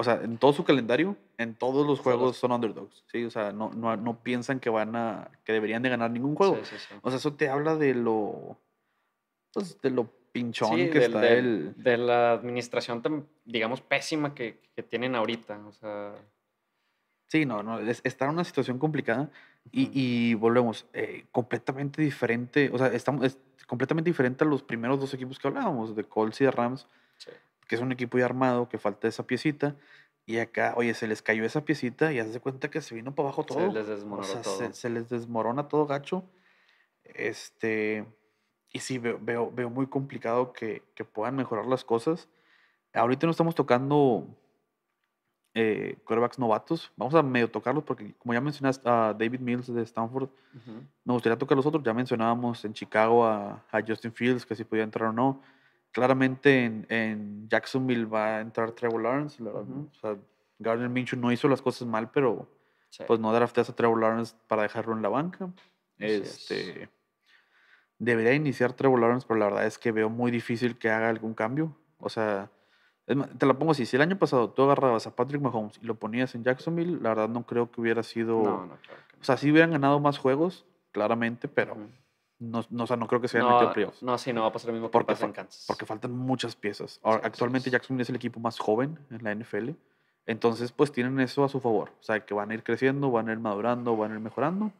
[0.00, 3.24] O sea, en todo su calendario, en todos los juegos son underdogs, ¿sí?
[3.24, 6.54] O sea, no, no, no piensan que van a, que deberían de ganar ningún juego.
[6.54, 6.94] Sí, sí, sí.
[7.02, 8.56] O sea, eso te habla de lo,
[9.52, 11.82] pues, de lo pinchón que del- está del- el...
[11.82, 15.58] de la administración, tan, digamos, pésima que, que tienen ahorita.
[15.66, 16.14] O sea,
[17.26, 19.30] Sí, no, no, es- está en una situación complicada
[19.72, 19.92] y, Ujú.
[19.94, 23.36] y volvemos, eh, completamente diferente, o sea, estamos, es
[23.66, 26.86] completamente diferente a los primeros dos equipos que hablábamos, de Colts y de Rams,
[27.18, 27.30] sí.
[27.68, 29.76] Que es un equipo ya armado, que falta esa piecita,
[30.26, 33.14] y acá, oye, se les cayó esa piecita y haz de cuenta que se vino
[33.14, 33.60] para abajo todo.
[33.60, 34.56] se les desmoronó o sea, todo.
[34.56, 36.24] Se, se les desmorona todo gacho.
[37.04, 38.04] Este,
[38.72, 42.28] y sí, veo, veo, veo muy complicado que, que puedan mejorar las cosas.
[42.92, 44.26] Ahorita no estamos tocando
[45.54, 46.92] eh, quarterbacks novatos.
[46.96, 50.84] Vamos a medio tocarlos porque, como ya mencionaste a David Mills de Stanford, Ujú.
[51.04, 51.82] me gustaría tocar los otros.
[51.82, 55.40] Ya mencionábamos en Chicago a, a Justin Fields, que si podía entrar o no.
[55.92, 59.42] Claramente en, en Jacksonville va a entrar Trevor Lawrence.
[59.42, 59.88] la- Ujú.
[59.90, 60.16] o sea,
[60.58, 62.48] Gardner Minshew no hizo las cosas mal, pero
[62.90, 63.04] Sí.
[63.06, 65.50] pues no drafteas a Trevor Lawrence para dejarlo en la banca.
[65.98, 66.50] Es.
[66.50, 66.88] Este,
[67.98, 71.34] debería iniciar Trevor Lawrence, pero la verdad es que veo muy difícil que haga algún
[71.34, 71.76] cambio.
[71.98, 72.50] O sea,
[73.08, 75.86] más, te la pongo así, si el año pasado tú agarrabas a Patrick Mahomes y
[75.86, 78.42] lo ponías en Jacksonville, la verdad no creo que hubiera sido...
[78.42, 79.20] No, no, claro que no.
[79.20, 81.76] O sea, sí hubieran ganado más juegos, claramente, pero.
[82.40, 84.02] No, no, o sea, no creo que se hayan metido no, a playoffs.
[84.02, 85.64] no, sí, no va a pasar lo mismo que Porque pasa en fa- Kansas.
[85.66, 87.00] Porque faltan muchas piezas.
[87.02, 87.72] Ahora, Sí, actualmente es.
[87.72, 89.70] Jacksonville es el equipo más joven en la NFL.
[90.26, 91.90] Entonces, pues tienen eso a su favor.
[92.00, 94.70] O sea, que van a ir creciendo, van a ir madurando, van a ir mejorando.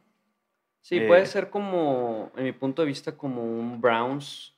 [0.81, 4.53] Sí, puede Eh, ser como, en mi punto de vista, como un Browns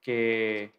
[0.00, 0.72] que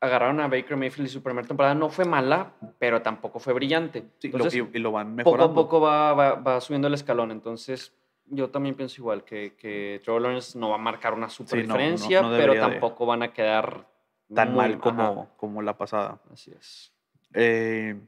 [0.00, 4.00] agarraron a Baker Mayfield y su primera temporada no fue mala, pero tampoco fue brillante.
[4.00, 5.52] Lo- Entonces, y, y lo van poco mejorando.
[5.52, 7.30] a poco va, va, va subiendo el escalón.
[7.32, 7.92] Entonces,
[8.30, 11.66] yo también pienso igual, que, que Trevor Lawrence no va a marcar una super Sí,
[11.66, 13.88] no, no- diferencia, no pero de- tampoco van a quedar
[14.34, 16.20] tan muy- mal ajá, como, como la pasada.
[16.32, 16.92] así es.
[17.34, 17.98] Eh,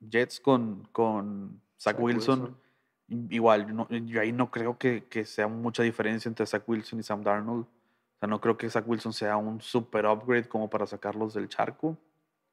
[0.00, 2.56] Jets con, con Zach, Zach Wilson.
[3.30, 7.22] Igual, yo ahí no creo que, que sea mucha diferencia entre Zach Wilson y Sam
[7.22, 7.64] Darnold.
[7.64, 11.48] O sea, no creo que Zach Wilson sea un super upgrade como para sacarlos del
[11.48, 11.96] charco.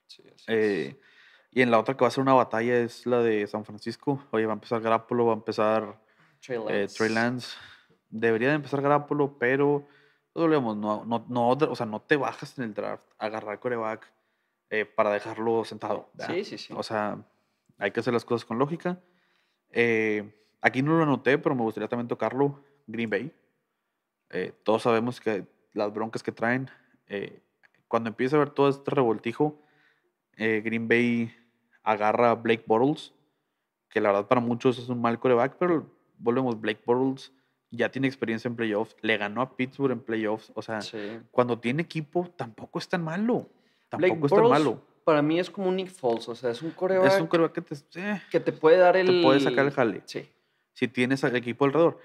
[0.08, 0.46] Sí, así es.
[0.48, 1.00] Eh,
[1.52, 4.24] y en la otra que va a ser una batalla es la de San Francisco.
[4.32, 6.02] Oye, va a empezar Garoppolo, va a empezar
[6.46, 6.98] Trey eh, Lance.
[6.98, 7.58] Trey Lance.
[8.10, 9.88] Debería de empezar Garoppolo, pero
[10.36, 14.12] no, no, no, o sea, no te bajas en el draft a agarrar coreback
[14.70, 16.10] eh, para dejarlo sentado.
[16.14, 16.34] ¿verdad?
[16.34, 16.74] Sí, sí, sí.
[16.76, 17.18] O sea,
[17.78, 19.00] hay que hacer las cosas con lógica.
[19.72, 22.60] Eh, aquí no lo anoté, pero me gustaría también tocarlo.
[22.88, 23.32] Green Bay.
[24.30, 26.70] Eh, todos sabemos que las broncas que traen,
[27.08, 27.42] eh,
[27.88, 29.62] cuando empieza a ver todo este revoltijo,
[30.38, 31.34] eh, Green Bay
[31.84, 33.14] agarra a Blake Bortles,
[33.90, 37.32] que la verdad para muchos es un mal coreback, pero volvemos, Blake Bortles
[37.72, 41.20] ya tiene experiencia en playoffs, le ganó a Pittsburgh en playoffs, o sea, Sí.
[41.32, 43.50] cuando tiene equipo tampoco es tan malo,
[43.92, 44.82] Blake tampoco es tan malo.
[45.04, 47.54] Para mí es como un Nick Foles, o sea, es un coreback Es un coreback
[47.54, 49.08] que te, eh, que te puede dar el...
[49.08, 50.02] te puede sacar el jale.
[50.06, 50.30] Sí.
[50.74, 52.00] si tienes al equipo alrededor.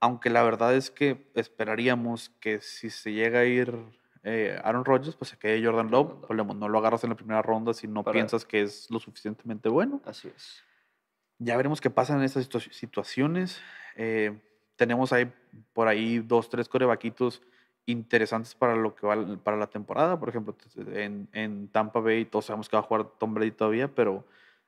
[0.00, 3.74] Aunque la verdad es que esperaríamos que si se llega a ir
[4.22, 6.26] eh, Aaron Rodgers, pues se quede Jordan Love.
[6.28, 8.98] Volvemos, No lo agarras en la primera ronda si no Para- piensas que es lo
[9.00, 10.00] suficientemente bueno.
[10.06, 10.62] Así es.
[11.38, 13.60] Ya veremos qué pasa en estas situa- situaciones.
[13.96, 14.38] Eh,
[14.76, 15.30] tenemos ahí
[15.72, 17.42] por ahí dos, tres corebaquitos
[17.86, 20.18] interesantes para lo que va para la temporada.
[20.18, 20.56] Por ejemplo,
[20.94, 24.24] en, en Tampa Bay todos sabemos que va a jugar Tom Brady todavía, pero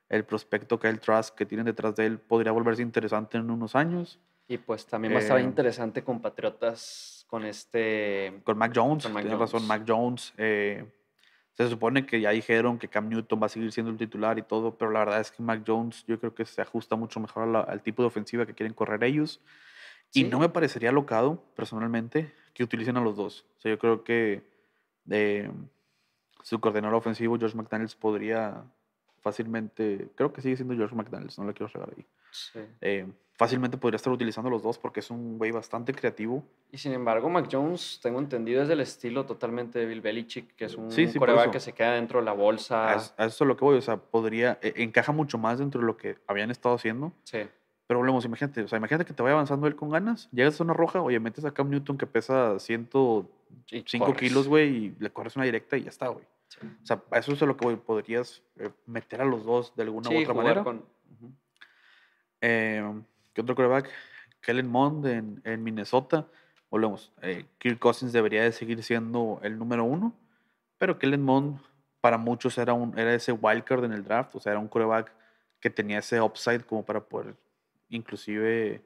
[0.09, 4.19] el prospecto Kyle Trask que tienen detrás de él podría volverse interesante en unos años.
[4.47, 8.41] Y pues también va a estar Eh, interesante con Patriotas, con este...
[8.45, 9.67] Con Mac Jones, Con Mac tienes razón.
[9.67, 10.33] Mac Jones.
[10.39, 10.87] eh,
[11.65, 14.43] se supone que ya dijeron que Cam Newton va a seguir siendo el titular y
[14.43, 17.49] todo, pero la verdad es que Mac Jones yo creo que se ajusta mucho mejor
[17.49, 19.41] la- al tipo de ofensiva que quieren correr ellos.
[20.15, 23.45] Y no me parecería locado, personalmente, que utilicen a los dos.
[23.59, 24.43] O sea, yo creo que
[25.11, 25.51] eh,
[26.43, 28.63] su coordinador ofensivo, George McDaniels, podría
[29.21, 32.07] fácilmente, creo que sigue siendo George McDaniels, no le quiero regar ahí.
[32.31, 32.61] Sí.
[32.81, 36.43] eh, fácilmente podría estar utilizando los dos porque es un güey bastante creativo.
[36.73, 40.65] Y sin embargo, Mac Jones, tengo entendido, es del estilo totalmente de Bill Belichick, que
[40.65, 42.91] es un Sí, coreback que se queda dentro de la bolsa.
[42.91, 45.59] A es- a eso es lo que voy, o sea, podría, e- encaja mucho más
[45.61, 47.13] dentro de lo que habían estado haciendo.
[47.25, 47.39] Sí.
[47.87, 50.57] Pero volvemos, imagínate, o sea, imagínate que te vaya avanzando él con ganas, llegas a
[50.59, 55.11] zona roja, oye, metes a Cam Newton que pesa 105 y kilos, güey, y le
[55.11, 56.25] corres una directa y ya está, güey.
[56.49, 56.59] Sí.
[56.83, 59.75] O sea, a eso es a lo que voy, podrías eh, meter a los dos
[59.77, 60.65] de alguna u otra jugar manera.
[60.65, 60.77] con...
[60.79, 61.33] Ujú.
[62.41, 62.83] Eh,
[63.33, 63.91] ¿Qué otro quarterback?
[64.41, 66.27] Kellen Mond en, en Minnesota.
[66.71, 67.13] Volvemos.
[67.23, 70.13] eh, Kirk Cousins debería de seguir siendo el número uno,
[70.77, 71.61] pero Kellen Mond
[72.01, 75.13] para muchos era, un, era ese wildcard en el draft, o sea, era un quarterback
[75.61, 77.35] que tenía ese upside como para poder
[77.89, 78.83] inclusive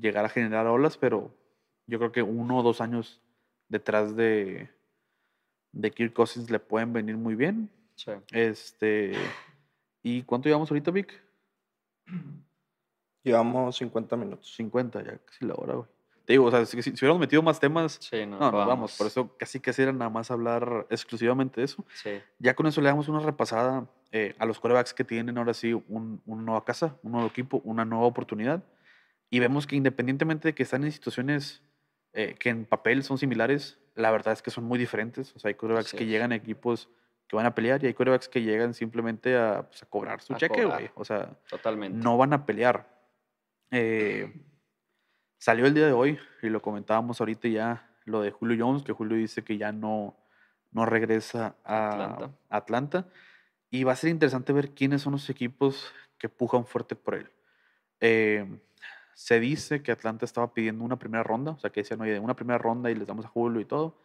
[0.00, 1.34] llegar a generar olas, pero
[1.86, 3.20] yo creo que uno o dos años
[3.68, 4.70] detrás de,
[5.72, 7.68] de Kirk Cousins le pueden venir muy bien.
[7.96, 8.12] Sí.
[8.30, 9.12] Este,
[10.02, 11.20] ¿Y cuánto llevamos ahorita, Vic?
[13.22, 14.54] Llevamos 50 minutos.
[14.54, 15.88] 50, ya casi la hora, güey.
[16.24, 18.96] Te digo, o sea, si, si hubiéramos metido más temas, Sí, no, no, no, vamos.
[18.98, 21.84] Por eso casi que era nada más hablar exclusivamente de eso.
[21.94, 22.20] Sí.
[22.38, 25.72] Ya con eso le damos una repasada eh, a los corebacks que tienen ahora sí
[25.72, 28.62] un, una nueva casa, un nuevo equipo, una nueva oportunidad.
[29.30, 31.62] Y vemos que independientemente de que están en situaciones
[32.12, 35.34] eh, que en papel son similares, la verdad es que son muy diferentes.
[35.34, 36.10] O sea, hay corebacks Así que es.
[36.10, 36.90] llegan a equipos
[37.26, 40.34] que van a pelear y hay corebacks que llegan simplemente a, pues, a cobrar su
[40.34, 40.90] A cheque, güey.
[40.94, 41.98] O sea, Totalmente.
[42.02, 42.97] no van a pelear.
[43.70, 44.32] Eh,
[45.38, 48.92] salió el día de hoy y lo comentábamos ahorita ya, lo de Julio Jones, que
[48.92, 50.16] Julio dice que ya no,
[50.70, 52.38] no regresa a Atlanta.
[52.48, 53.08] Atlanta.
[53.70, 57.30] Y va a ser interesante ver quiénes son los equipos que pujan fuerte por él.
[58.00, 58.60] Eh,
[59.14, 62.36] se dice que Atlanta estaba pidiendo una primera ronda, o sea que decían, oye, una
[62.36, 64.00] primera ronda y les damos a Julio y todo.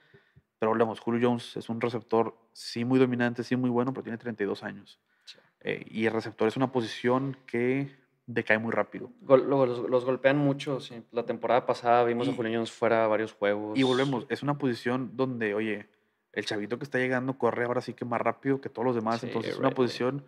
[0.59, 4.17] Pero hablamos, Julio Jones es un receptor, sí muy dominante, sí muy bueno, pero tiene
[4.17, 4.99] 32 años.
[5.25, 5.37] Sí.
[5.61, 9.11] Eh, y el receptor es una posición que decae muy rápido.
[9.21, 11.03] Gol- los, los golpean mucho, sí.
[11.11, 13.77] La temporada pasada vimos Y- a Julio Jones fuera varios juegos.
[13.77, 15.87] Y volvemos, es una posición donde, oye,
[16.31, 19.19] el chavito que está llegando corre ahora sí que más rápido que todos los demás.
[19.21, 19.75] Sí, entonces es una right.
[19.75, 20.25] posición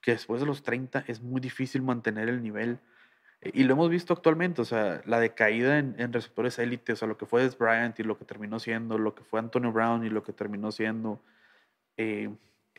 [0.00, 2.78] que después de los 30 es muy difícil mantener el nivel.
[3.40, 6.96] Eh, Y lo hemos visto actualmente, o sea, la decaída en, en receptores élite, o
[6.96, 9.72] sea, lo que fue Des Bryant y lo que terminó siendo, lo que fue Antonio
[9.72, 11.20] Brown y lo que terminó siendo,
[11.96, 12.30] eh,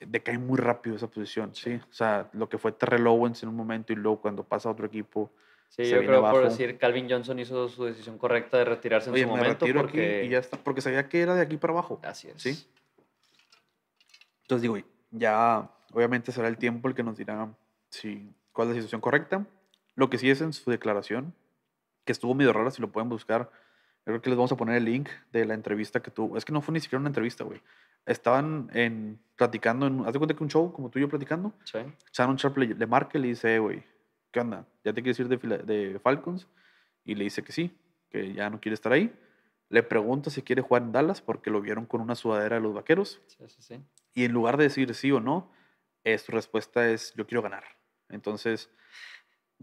[0.07, 1.79] decae muy rápido esa posición, ¿sí?
[1.89, 4.71] O sea, lo que fue Terrell Owens en un momento y luego cuando pasa a
[4.71, 5.31] otro equipo,
[5.69, 6.49] Sí, se yo viene creo por abajo.
[6.49, 9.81] decir, Calvin Johnson hizo su decisión correcta de retirarse en oye, su me momento retiro
[9.81, 10.17] porque...
[10.19, 11.99] aquí y ya está, porque sabía que era de aquí para abajo.
[12.03, 12.39] Así es.
[12.39, 12.67] ¿sí?
[14.43, 14.77] Entonces digo,
[15.09, 17.49] ya obviamente será el tiempo el que nos dirá
[17.89, 19.47] si, cuál es la situación correcta.
[19.95, 21.33] Lo que sí es en su declaración,
[22.05, 23.49] que estuvo medio rara, si lo pueden buscar.
[24.05, 26.37] Yo creo que les vamos a poner el link de la entrevista que tuvo.
[26.37, 27.61] Es que no fue ni siquiera una entrevista, güey.
[28.05, 31.53] Estaban en, platicando, en, haz de cuenta que un show, como tú y yo platicando.
[31.63, 31.79] Sí.
[32.11, 33.83] Shannon Sharp le, le marca y le dice, "Eh, güey,
[34.31, 34.65] ¿qué onda?
[34.83, 36.47] ¿Ya te quieres ir de, Falcons?
[37.05, 37.77] Y le dice que sí,
[38.09, 39.13] que ya no quiere estar ahí.
[39.69, 42.73] Le pregunta si quiere jugar en Dallas porque lo vieron con una sudadera de los
[42.73, 43.21] vaqueros.
[43.27, 43.81] Sí, sí, sí.
[44.13, 45.49] Y en lugar de decir sí o no,
[46.03, 47.63] eh, su respuesta es yo quiero ganar.
[48.09, 48.69] Entonces,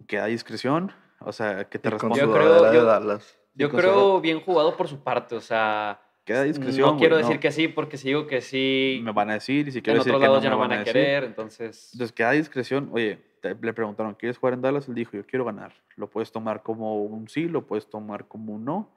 [0.08, 0.92] queda discreción.
[1.20, 2.16] O sea, que te responda.
[2.16, 3.36] Yo creo- sudadera de yo- Dallas.
[3.54, 6.00] Yo creo bien jugado por su parte, o sea...
[6.24, 6.86] Queda a discreción.
[6.86, 9.66] No quiero güey, decir que sí, porque si digo que sí, Me van a decir
[9.66, 10.92] y si en quiero decir otros que no, ya me no van a decir.
[10.92, 11.90] querer, entonces...
[11.92, 12.88] Entonces queda discreción.
[12.92, 14.86] Oye, te- le preguntaron, ¿quieres jugar en Dallas?
[14.86, 15.72] Él dijo, yo quiero ganar.
[15.96, 18.88] Lo puedes tomar como un sí, lo puedes tomar como un no.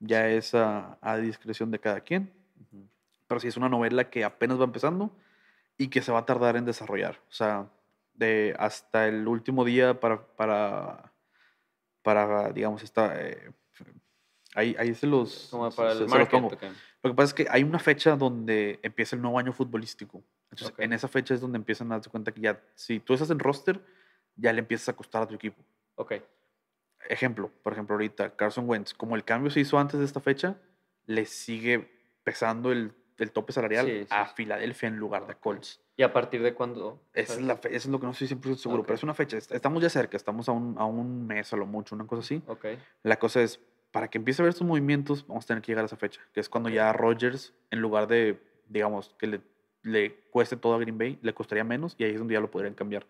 [0.00, 2.30] Ya es a, a discreción de cada quien.
[2.60, 2.86] Ujú.
[3.28, 5.10] Pero sí es una novela que apenas va empezando
[5.78, 7.20] y que se va a tardar en desarrollar.
[7.30, 7.68] O sea,
[8.14, 11.12] de hasta el último día para, para,
[12.02, 13.18] para digamos, esta...
[13.20, 13.50] eh,
[14.54, 16.46] ahí, ahí se los, Como para se- el se los pongo.
[16.48, 16.62] ok.
[17.02, 20.22] Lo que pasa es que hay una fecha donde empieza el nuevo año futbolístico.
[20.50, 20.80] Entonces, Ok.
[20.80, 23.38] en esa fecha es donde empiezan a darse cuenta que ya, si tú estás en
[23.38, 23.80] roster,
[24.36, 25.62] ya le empiezas a costar a tu equipo.
[25.96, 26.14] Ok,
[27.08, 30.56] Ejemplo, por ejemplo, ahorita Carson Wentz, como el cambio se hizo antes de esta fecha,
[31.06, 31.90] le sigue
[32.22, 34.32] pesando el, el tope salarial Sí, sí, a sí.
[34.36, 35.34] Filadelfia en lugar de.
[35.34, 35.80] Colts.
[35.96, 37.00] ¿y a partir de cuándo?
[37.12, 38.98] Esa es, la fe- eso es lo que no estoy 100% seguro, pero Ok.
[38.98, 39.36] es una fecha.
[39.36, 42.20] est- Estamos ya cerca, estamos a un, a un mes a lo mucho, una cosa
[42.22, 42.42] así.
[42.46, 42.64] Ok,
[43.02, 43.60] La cosa es,
[43.94, 46.20] para que empiece a ver sus movimientos, vamos a tener que llegar a esa fecha,
[46.32, 49.40] que es cuando ya Rodgers, en lugar de, digamos, que le,
[49.82, 52.50] le cueste todo a Green Bay, le costaría menos y ahí es donde ya lo
[52.50, 53.06] podrían cambiar.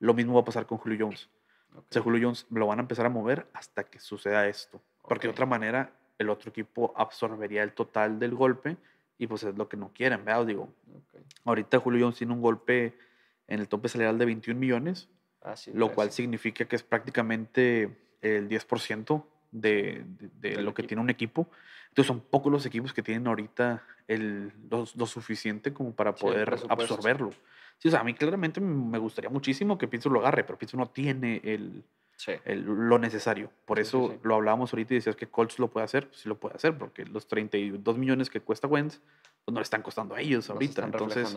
[0.00, 1.30] Lo mismo va a pasar con Julio Jones.
[1.72, 1.78] ok.
[1.78, 4.82] O sea, Julio Jones lo van a empezar a mover hasta que suceda esto.
[5.02, 8.76] Porque de otra manera, el otro equipo absorbería el total del golpe
[9.16, 10.46] y pues es lo que no quieren, ¿verdad?
[10.46, 11.20] Digo, ok.
[11.44, 12.98] ahorita Julio Jones tiene un golpe
[13.46, 15.08] en el tope salarial de 21 millones,
[15.42, 19.24] Ah, sí, lo cual significa que es prácticamente el 10%
[19.54, 20.04] de,
[20.40, 21.48] de- lo que tiene un equipo.
[21.88, 26.58] Entonces son pocos los equipos que tienen ahorita el, lo, lo suficiente como para poder
[26.68, 27.30] absorberlo.
[27.78, 30.80] Sí, o sea, a mí claramente me gustaría muchísimo que Pittsburgh lo agarre, pero Pittsburgh
[30.86, 31.84] no tiene el,
[32.16, 33.50] Sí, el- lo necesario.
[33.64, 34.18] Por eso sí.
[34.22, 36.08] lo hablábamos ahorita y decías que Colts lo puede hacer.
[36.12, 39.00] Sí lo puede hacer, porque los 32 millones que cuesta Wentz,
[39.44, 40.70] pues no le están costando a ellos ahorita.
[40.86, 41.36] están Entonces,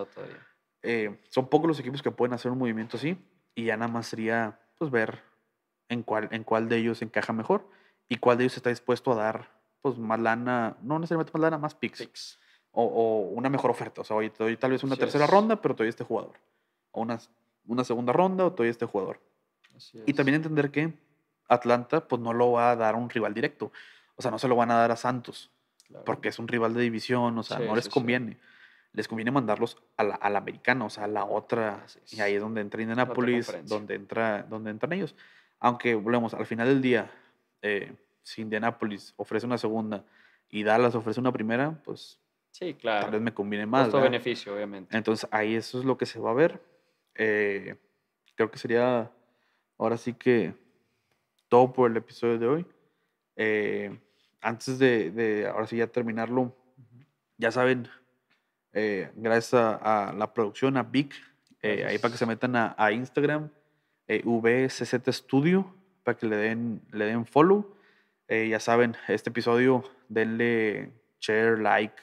[0.84, 3.18] eh, son pocos los equipos que pueden hacer un movimiento así
[3.56, 5.20] y ya nada más sería pues ver
[5.90, 7.68] en cuál, en cuál de ellos encaja mejor
[8.10, 9.50] y cuál de ellos está dispuesto a dar
[9.82, 12.40] pues más lana, no necesariamente más lana, más picks Picks.
[12.72, 14.02] o, o una mejor oferta.
[14.02, 15.32] O sea, oye, te doy tal vez una Así tercera es.
[15.32, 16.34] ronda, pero te doy este jugador.
[16.92, 17.20] O una,
[17.68, 19.20] una segunda ronda o te doy este jugador.
[19.76, 20.16] Así Y es.
[20.18, 20.94] también entender que
[21.48, 23.72] Atlanta pues no lo va a dar a un rival directo.
[24.16, 25.52] O sea, no se lo van a dar a Santos
[25.88, 26.04] Claro.
[26.04, 27.94] porque es un rival de división, o sea, Sí, no les sí, sí.
[27.94, 28.38] conviene.
[28.92, 31.86] les conviene mandarlos a la, a la americana, o sea, a la otra.
[32.12, 35.16] Y ahí es donde entra Indianapolis, donde, entra, donde entran ellos.
[35.60, 37.10] Aunque, volvemos, al final del día,
[37.68, 40.06] eh, si Indianapolis ofrece una segunda
[40.50, 42.20] y Dallas ofrece una primera, pues
[42.52, 43.22] Sí, tal vez claro.
[43.22, 43.82] me conviene más.
[43.88, 43.92] ¿verdad?
[43.92, 44.96] Costo-beneficio, obviamente.
[44.98, 46.60] Entonces ahí eso es lo que se va a ver.
[47.16, 47.76] Eh,
[48.36, 49.12] creo que sería
[49.78, 50.54] ahora sí que
[51.50, 52.66] todo por el episodio de hoy.
[53.36, 54.00] Eh,
[54.42, 56.56] antes de, de ahora sí ya terminarlo,
[57.38, 57.88] ya saben,
[58.74, 61.14] eh, gracias a, a la producción, a Vic,
[61.62, 63.50] ahí para que se metan a, a Instagram,
[64.08, 65.76] VCZ Studio,
[66.08, 67.76] para que le den, le den follow.
[68.30, 71.96] Eh, ya saben, este episodio, denle share, like,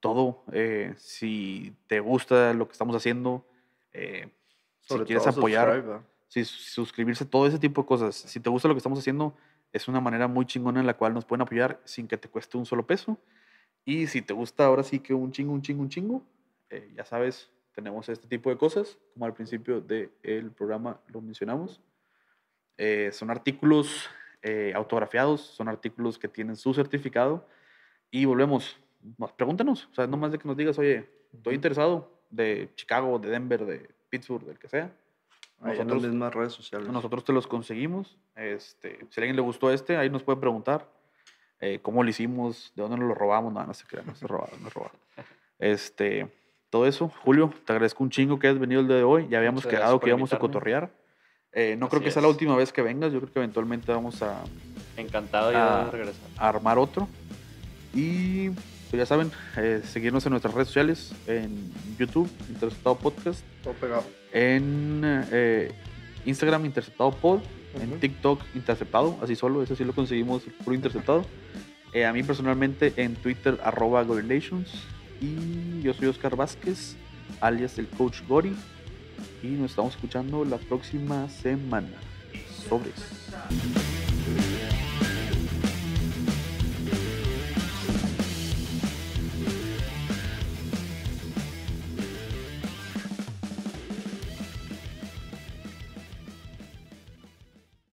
[0.00, 0.42] todo.
[0.52, 3.46] eh, si te gusta lo que estamos haciendo,
[3.92, 4.32] eh,
[4.80, 8.16] si quieres apoyar, si suscribirse, todo ese tipo de cosas.
[8.16, 9.36] Si te gusta lo que estamos haciendo,
[9.72, 12.58] es una manera muy chingona en la cual nos pueden apoyar sin que te cueste
[12.58, 13.16] un solo peso.
[13.84, 16.24] Y si te gusta ahora sí que un chingo, un chingo, un chingo,
[16.68, 21.80] eh, ya sabes, tenemos este tipo de cosas, como al principio del programa lo mencionamos.
[22.82, 24.08] Eh, son artículos
[24.42, 27.46] eh, autografiados, son artículos que tienen su certificado.
[28.10, 28.78] Y volvemos,
[29.36, 33.28] pregúntanos, o sea, no más de que nos digas, oye, estoy interesado de Chicago, de
[33.28, 34.90] Denver, de Pittsburgh, del que sea.
[35.60, 36.88] Ahí en las Nosotros- redes sociales.
[36.88, 38.16] nosotros te los conseguimos.
[38.34, 40.88] Este, si a alguien le gustó este, ahí nos puede preguntar
[41.60, 43.52] eh, cómo lo hicimos, de dónde nos lo robamos.
[43.52, 44.98] No, no se crean, no se robaron, no se robaron.
[45.58, 46.26] Este,
[46.70, 47.08] todo eso.
[47.24, 49.28] Julio, te agradezco un chingo que hayas venido el día de hoy.
[49.28, 50.90] Ya habíamos Muchas quedado que íbamos a cotorrear.
[51.52, 53.12] Eh, no creo que sea la última vez que vengas.
[53.12, 54.40] Yo creo que eventualmente vamos a,
[54.96, 56.22] Encantado yo Ah, de regresar.
[56.36, 57.08] a armar otro.
[57.94, 63.74] Y pues ya saben, eh, seguirnos en nuestras redes sociales, en YouTube, Interceptado Podcast, Todo
[63.74, 64.04] pegado.
[64.32, 65.00] en
[65.32, 65.72] eh,
[66.24, 67.40] Instagram, Interceptado Pod,
[67.80, 68.00] en.
[68.00, 71.24] TikTok interceptado, así solo, ese sí lo conseguimos puro interceptado.
[71.92, 74.72] Eh, a mí personalmente en Twitter arroba Gorilations
[75.20, 76.96] y yo soy Oscar Vázquez,
[77.40, 78.54] alias el Coach Gori
[79.42, 81.88] y nos estamos escuchando la próxima semana.
[82.68, 83.99] Sobres.